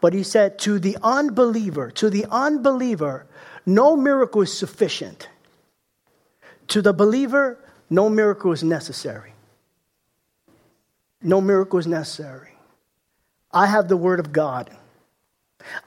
but 0.00 0.14
he 0.14 0.22
said, 0.22 0.58
To 0.60 0.78
the 0.78 0.96
unbeliever, 1.02 1.90
to 1.90 2.08
the 2.08 2.26
unbeliever, 2.30 3.26
no 3.66 3.96
miracle 3.96 4.42
is 4.42 4.56
sufficient. 4.56 5.28
To 6.68 6.80
the 6.80 6.94
believer, 6.94 7.58
no 7.90 8.08
miracle 8.08 8.52
is 8.52 8.62
necessary. 8.62 9.32
No 11.22 11.40
miracle 11.40 11.78
is 11.78 11.86
necessary. 11.86 12.55
I 13.56 13.64
have 13.64 13.88
the 13.88 13.96
Word 13.96 14.20
of 14.20 14.32
God. 14.32 14.68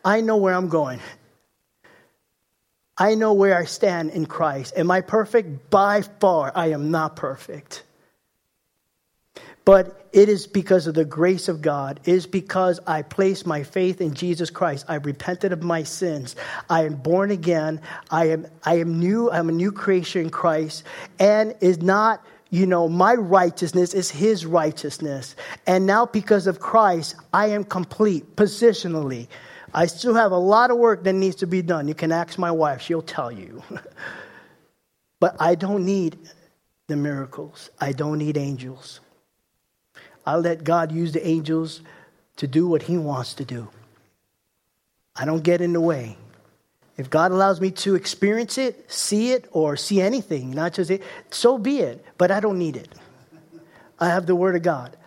I 0.04 0.22
know 0.22 0.38
where 0.38 0.56
I'm 0.56 0.70
going. 0.70 1.00
I 2.98 3.14
know 3.14 3.34
where 3.34 3.56
I 3.56 3.66
stand 3.66 4.10
in 4.10 4.26
Christ. 4.26 4.74
Am 4.76 4.90
I 4.90 5.02
perfect? 5.02 5.70
By 5.70 6.02
far, 6.02 6.52
I 6.56 6.72
am 6.72 6.90
not 6.90 7.16
perfect. 7.16 7.84
But 9.66 10.10
it 10.12 10.30
is 10.30 10.48
because 10.48 10.88
of 10.88 10.96
the 10.96 11.06
grace 11.06 11.48
of 11.48 11.62
God. 11.62 12.00
It 12.06 12.16
is 12.16 12.26
because 12.26 12.80
I 12.88 13.04
place 13.04 13.46
my 13.46 13.62
faith 13.62 14.02
in 14.02 14.16
Jesus 14.16 14.50
Christ. 14.50 14.86
I 14.88 14.96
repented 14.96 15.54
of 15.54 15.62
my 15.62 15.84
sins. 15.84 16.36
I 16.72 16.86
am 16.86 16.96
born 16.96 17.30
again. 17.30 17.82
I 18.10 18.30
am, 18.30 18.48
I 18.64 18.80
am 18.80 19.00
new. 19.00 19.30
I'm 19.30 19.48
a 19.48 19.52
new 19.52 19.72
creation 19.72 20.24
in 20.24 20.30
Christ. 20.32 20.86
And 21.20 21.54
is 21.62 21.84
not 21.84 22.26
you 22.50 22.66
know, 22.66 22.90
my 22.90 23.14
righteousness 23.14 23.94
is 23.94 24.10
his 24.10 24.46
righteousness. 24.46 25.36
And 25.68 25.86
now, 25.86 26.06
because 26.06 26.48
of 26.48 26.60
Christ, 26.60 27.16
I 27.32 27.48
am 27.48 27.64
complete 27.64 28.36
positionally. 28.36 29.28
I 29.74 29.86
still 29.86 30.16
have 30.16 30.32
a 30.32 30.38
lot 30.38 30.72
of 30.72 30.78
work 30.78 31.04
that 31.04 31.14
needs 31.14 31.36
to 31.38 31.48
be 31.48 31.62
done. 31.62 31.88
You 31.88 31.94
can 31.94 32.12
ask 32.12 32.40
my 32.40 32.50
wife, 32.50 32.82
she'll 32.82 33.04
tell 33.04 33.32
you. 33.32 33.62
but 35.20 35.36
I 35.40 35.56
don't 35.56 35.86
need 35.86 36.18
the 36.88 36.96
miracles, 36.96 37.70
I 37.80 37.92
don't 37.92 38.18
need 38.18 38.36
angels. 38.36 39.00
I 40.26 40.36
let 40.36 40.64
God 40.64 40.92
use 40.92 41.12
the 41.12 41.26
angels 41.26 41.82
to 42.38 42.48
do 42.48 42.68
what 42.68 42.82
he 42.84 42.98
wants 42.98 43.36
to 43.36 43.46
do. 43.46 43.68
I 45.16 45.26
don't 45.26 45.44
get 45.44 45.62
in 45.62 45.74
the 45.74 45.82
way. 45.82 46.18
If 47.00 47.10
God 47.10 47.32
allows 47.32 47.62
me 47.62 47.72
to 47.72 47.96
experience 47.96 48.58
it, 48.58 48.92
see 48.92 49.32
it, 49.32 49.48
or 49.52 49.78
see 49.78 50.02
anything, 50.02 50.52
not 50.52 50.74
just 50.74 50.92
it, 50.92 51.02
so 51.32 51.58
be 51.58 51.80
it. 51.80 52.04
But 52.18 52.30
I 52.30 52.42
don't 52.42 52.60
need 52.60 52.76
it. 52.76 52.90
I 53.98 54.10
have 54.10 54.26
the 54.26 54.36
Word 54.36 54.58
of 54.58 54.64
God. 54.64 54.98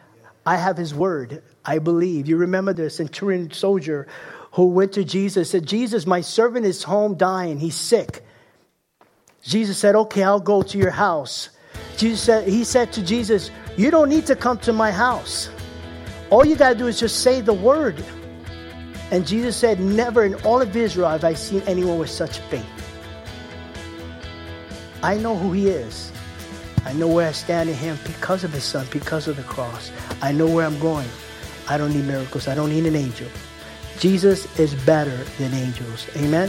I 0.46 0.56
have 0.56 0.78
His 0.78 0.94
Word. 0.94 1.42
I 1.66 1.80
believe. 1.80 2.26
You 2.26 2.38
remember 2.38 2.72
the 2.72 2.88
centurion 2.88 3.50
soldier 3.50 4.08
who 4.52 4.68
went 4.68 4.94
to 4.94 5.04
Jesus 5.04 5.50
said, 5.50 5.66
Jesus, 5.66 6.06
my 6.06 6.22
servant 6.22 6.64
is 6.64 6.82
home 6.82 7.14
dying. 7.14 7.58
He's 7.58 7.76
sick. 7.76 8.24
Jesus 9.42 9.76
said, 9.76 9.94
Okay, 9.94 10.22
I'll 10.22 10.40
go 10.40 10.62
to 10.62 10.78
your 10.78 10.90
house. 10.90 11.50
Jesus 11.98 12.22
said, 12.22 12.48
he 12.48 12.64
said 12.64 12.90
to 12.94 13.02
Jesus, 13.02 13.50
You 13.76 13.90
don't 13.90 14.08
need 14.08 14.24
to 14.26 14.34
come 14.34 14.56
to 14.60 14.72
my 14.72 14.92
house. 14.92 15.50
All 16.30 16.46
you 16.46 16.56
got 16.56 16.70
to 16.70 16.74
do 16.74 16.86
is 16.86 16.98
just 16.98 17.22
say 17.22 17.42
the 17.42 17.52
word. 17.52 18.02
And 19.12 19.26
Jesus 19.26 19.54
said, 19.54 19.78
Never 19.78 20.24
in 20.24 20.34
all 20.36 20.62
of 20.62 20.74
Israel 20.74 21.10
have 21.10 21.22
I 21.22 21.34
seen 21.34 21.60
anyone 21.66 21.98
with 21.98 22.08
such 22.08 22.38
faith. 22.48 22.64
I 25.02 25.18
know 25.18 25.36
who 25.36 25.52
he 25.52 25.68
is. 25.68 26.10
I 26.86 26.94
know 26.94 27.08
where 27.08 27.28
I 27.28 27.32
stand 27.32 27.68
in 27.68 27.76
him 27.76 27.98
because 28.06 28.42
of 28.42 28.54
his 28.54 28.64
son, 28.64 28.86
because 28.90 29.28
of 29.28 29.36
the 29.36 29.42
cross. 29.42 29.92
I 30.22 30.32
know 30.32 30.48
where 30.48 30.66
I'm 30.66 30.80
going. 30.80 31.06
I 31.68 31.76
don't 31.76 31.92
need 31.92 32.06
miracles. 32.06 32.48
I 32.48 32.54
don't 32.54 32.70
need 32.70 32.86
an 32.86 32.96
angel. 32.96 33.28
Jesus 33.98 34.48
is 34.58 34.74
better 34.86 35.16
than 35.38 35.52
angels. 35.52 36.06
Amen. 36.16 36.48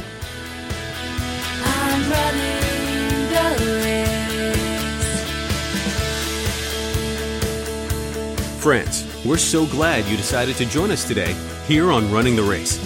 Friends, 8.62 9.26
we're 9.26 9.38
so 9.38 9.66
glad 9.66 10.06
you 10.06 10.16
decided 10.16 10.56
to 10.56 10.66
join 10.66 10.90
us 10.90 11.06
today 11.06 11.36
here 11.68 11.92
on 11.92 12.12
Running 12.12 12.36
the 12.36 12.44
Race. 12.44 12.78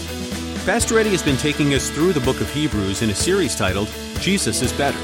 Pastor 0.63 0.99
Eddie 0.99 1.09
has 1.09 1.23
been 1.23 1.37
taking 1.37 1.73
us 1.73 1.89
through 1.89 2.13
the 2.13 2.19
book 2.19 2.41
of 2.41 2.51
Hebrews 2.51 3.01
in 3.01 3.09
a 3.09 3.15
series 3.15 3.55
titled 3.55 3.87
Jesus 4.19 4.61
is 4.61 4.71
Better. 4.73 4.99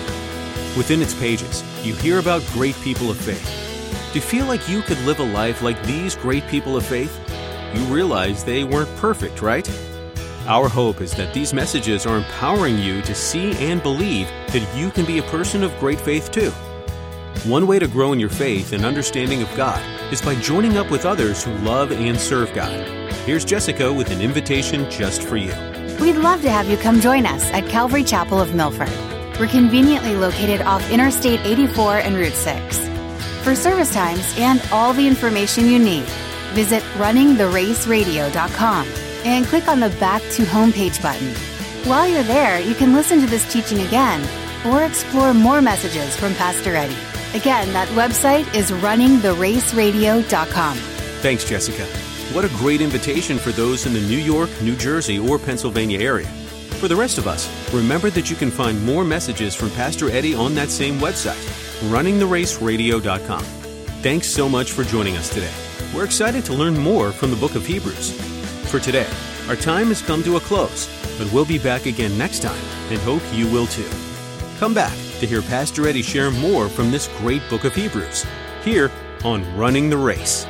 Within 0.77 1.01
its 1.01 1.13
pages, 1.15 1.63
you 1.83 1.95
hear 1.95 2.19
about 2.19 2.45
great 2.47 2.75
people 2.81 3.09
of 3.09 3.17
faith. 3.17 3.49
Do 4.11 4.19
you 4.19 4.21
feel 4.21 4.45
like 4.45 4.69
you 4.69 4.81
could 4.83 4.99
live 5.01 5.19
a 5.19 5.23
life 5.23 5.63
like 5.63 5.81
these 5.83 6.15
great 6.15 6.45
people 6.47 6.77
of 6.77 6.85
faith? 6.85 7.19
You 7.73 7.81
realize 7.85 8.43
they 8.43 8.63
weren't 8.63 8.95
perfect, 8.97 9.41
right? 9.41 9.67
Our 10.45 10.69
hope 10.69 11.01
is 11.01 11.13
that 11.13 11.33
these 11.33 11.53
messages 11.53 12.05
are 12.05 12.17
empowering 12.17 12.77
you 12.77 13.01
to 13.01 13.15
see 13.15 13.53
and 13.53 13.81
believe 13.81 14.27
that 14.47 14.77
you 14.77 14.91
can 14.91 15.05
be 15.05 15.17
a 15.17 15.23
person 15.23 15.63
of 15.63 15.77
great 15.79 15.99
faith 15.99 16.31
too. 16.31 16.51
One 17.49 17.65
way 17.65 17.79
to 17.79 17.87
grow 17.87 18.13
in 18.13 18.19
your 18.19 18.29
faith 18.29 18.73
and 18.73 18.85
understanding 18.85 19.41
of 19.41 19.55
God 19.55 19.81
is 20.13 20.21
by 20.21 20.35
joining 20.35 20.77
up 20.77 20.91
with 20.91 21.05
others 21.05 21.43
who 21.43 21.53
love 21.59 21.91
and 21.91 22.19
serve 22.19 22.53
God. 22.53 23.02
Here's 23.25 23.45
Jessica 23.45 23.93
with 23.93 24.11
an 24.11 24.19
invitation 24.19 24.91
just 24.91 25.23
for 25.23 25.37
you. 25.37 25.53
We'd 26.01 26.17
love 26.17 26.41
to 26.41 26.49
have 26.49 26.67
you 26.67 26.75
come 26.75 26.99
join 26.99 27.25
us 27.25 27.49
at 27.51 27.69
Calvary 27.69 28.03
Chapel 28.03 28.41
of 28.41 28.53
Milford. 28.53 28.89
We're 29.39 29.47
conveniently 29.47 30.17
located 30.17 30.61
off 30.61 30.91
Interstate 30.91 31.39
84 31.45 31.99
and 31.99 32.17
Route 32.17 32.33
6. 32.33 32.77
For 33.41 33.55
service 33.55 33.93
times 33.93 34.35
and 34.37 34.61
all 34.73 34.91
the 34.91 35.07
information 35.07 35.69
you 35.69 35.79
need, 35.79 36.03
visit 36.51 36.83
runningtheraceradio.com 36.97 38.87
and 39.23 39.45
click 39.45 39.69
on 39.69 39.79
the 39.79 39.87
Back 40.01 40.21
to 40.31 40.43
Homepage 40.43 41.01
button. 41.01 41.33
While 41.87 42.09
you're 42.09 42.23
there, 42.23 42.59
you 42.59 42.75
can 42.75 42.93
listen 42.93 43.21
to 43.21 43.25
this 43.25 43.49
teaching 43.53 43.79
again 43.87 44.21
or 44.65 44.83
explore 44.83 45.33
more 45.33 45.61
messages 45.61 46.13
from 46.17 46.35
Pastor 46.35 46.75
Eddie. 46.75 46.97
Again, 47.33 47.71
that 47.71 47.87
website 47.89 48.53
is 48.53 48.71
runningtheraceradio.com. 48.71 50.77
Thanks, 50.77 51.45
Jessica. 51.45 51.87
What 52.33 52.45
a 52.45 52.49
great 52.57 52.81
invitation 52.81 53.37
for 53.37 53.51
those 53.51 53.85
in 53.85 53.93
the 53.93 54.01
New 54.01 54.17
York, 54.17 54.49
New 54.63 54.75
Jersey, 54.75 55.19
or 55.19 55.37
Pennsylvania 55.37 55.99
area. 55.99 56.25
For 56.79 56.87
the 56.87 56.95
rest 56.95 57.19
of 57.19 57.27
us, 57.27 57.47
remember 57.71 58.09
that 58.09 58.27
you 58.27 58.35
can 58.35 58.49
find 58.49 58.83
more 58.83 59.03
messages 59.03 59.53
from 59.53 59.69
Pastor 59.69 60.09
Eddie 60.09 60.33
on 60.33 60.55
that 60.55 60.71
same 60.71 60.97
website, 60.97 61.39
runningtheraceradio.com. 61.91 63.43
Thanks 64.01 64.27
so 64.29 64.49
much 64.49 64.71
for 64.71 64.83
joining 64.83 65.15
us 65.15 65.31
today. 65.31 65.53
We're 65.93 66.05
excited 66.05 66.43
to 66.45 66.55
learn 66.55 66.75
more 66.75 67.11
from 67.11 67.29
the 67.29 67.37
book 67.37 67.53
of 67.53 67.67
Hebrews. 67.67 68.19
For 68.71 68.79
today, 68.79 69.07
our 69.47 69.55
time 69.55 69.89
has 69.89 70.01
come 70.01 70.23
to 70.23 70.37
a 70.37 70.39
close, 70.39 70.89
but 71.19 71.31
we'll 71.31 71.45
be 71.45 71.59
back 71.59 71.85
again 71.85 72.17
next 72.17 72.41
time 72.41 72.63
and 72.89 72.99
hope 73.01 73.21
you 73.31 73.45
will 73.51 73.67
too. 73.67 73.87
Come 74.57 74.73
back 74.73 74.97
to 75.19 75.27
hear 75.27 75.43
Pastor 75.43 75.87
Eddie 75.87 76.01
share 76.01 76.31
more 76.31 76.67
from 76.67 76.89
this 76.89 77.09
great 77.19 77.47
book 77.47 77.63
of 77.63 77.75
Hebrews 77.75 78.25
here 78.63 78.89
on 79.23 79.55
Running 79.55 79.91
the 79.91 79.97
Race. 79.97 80.47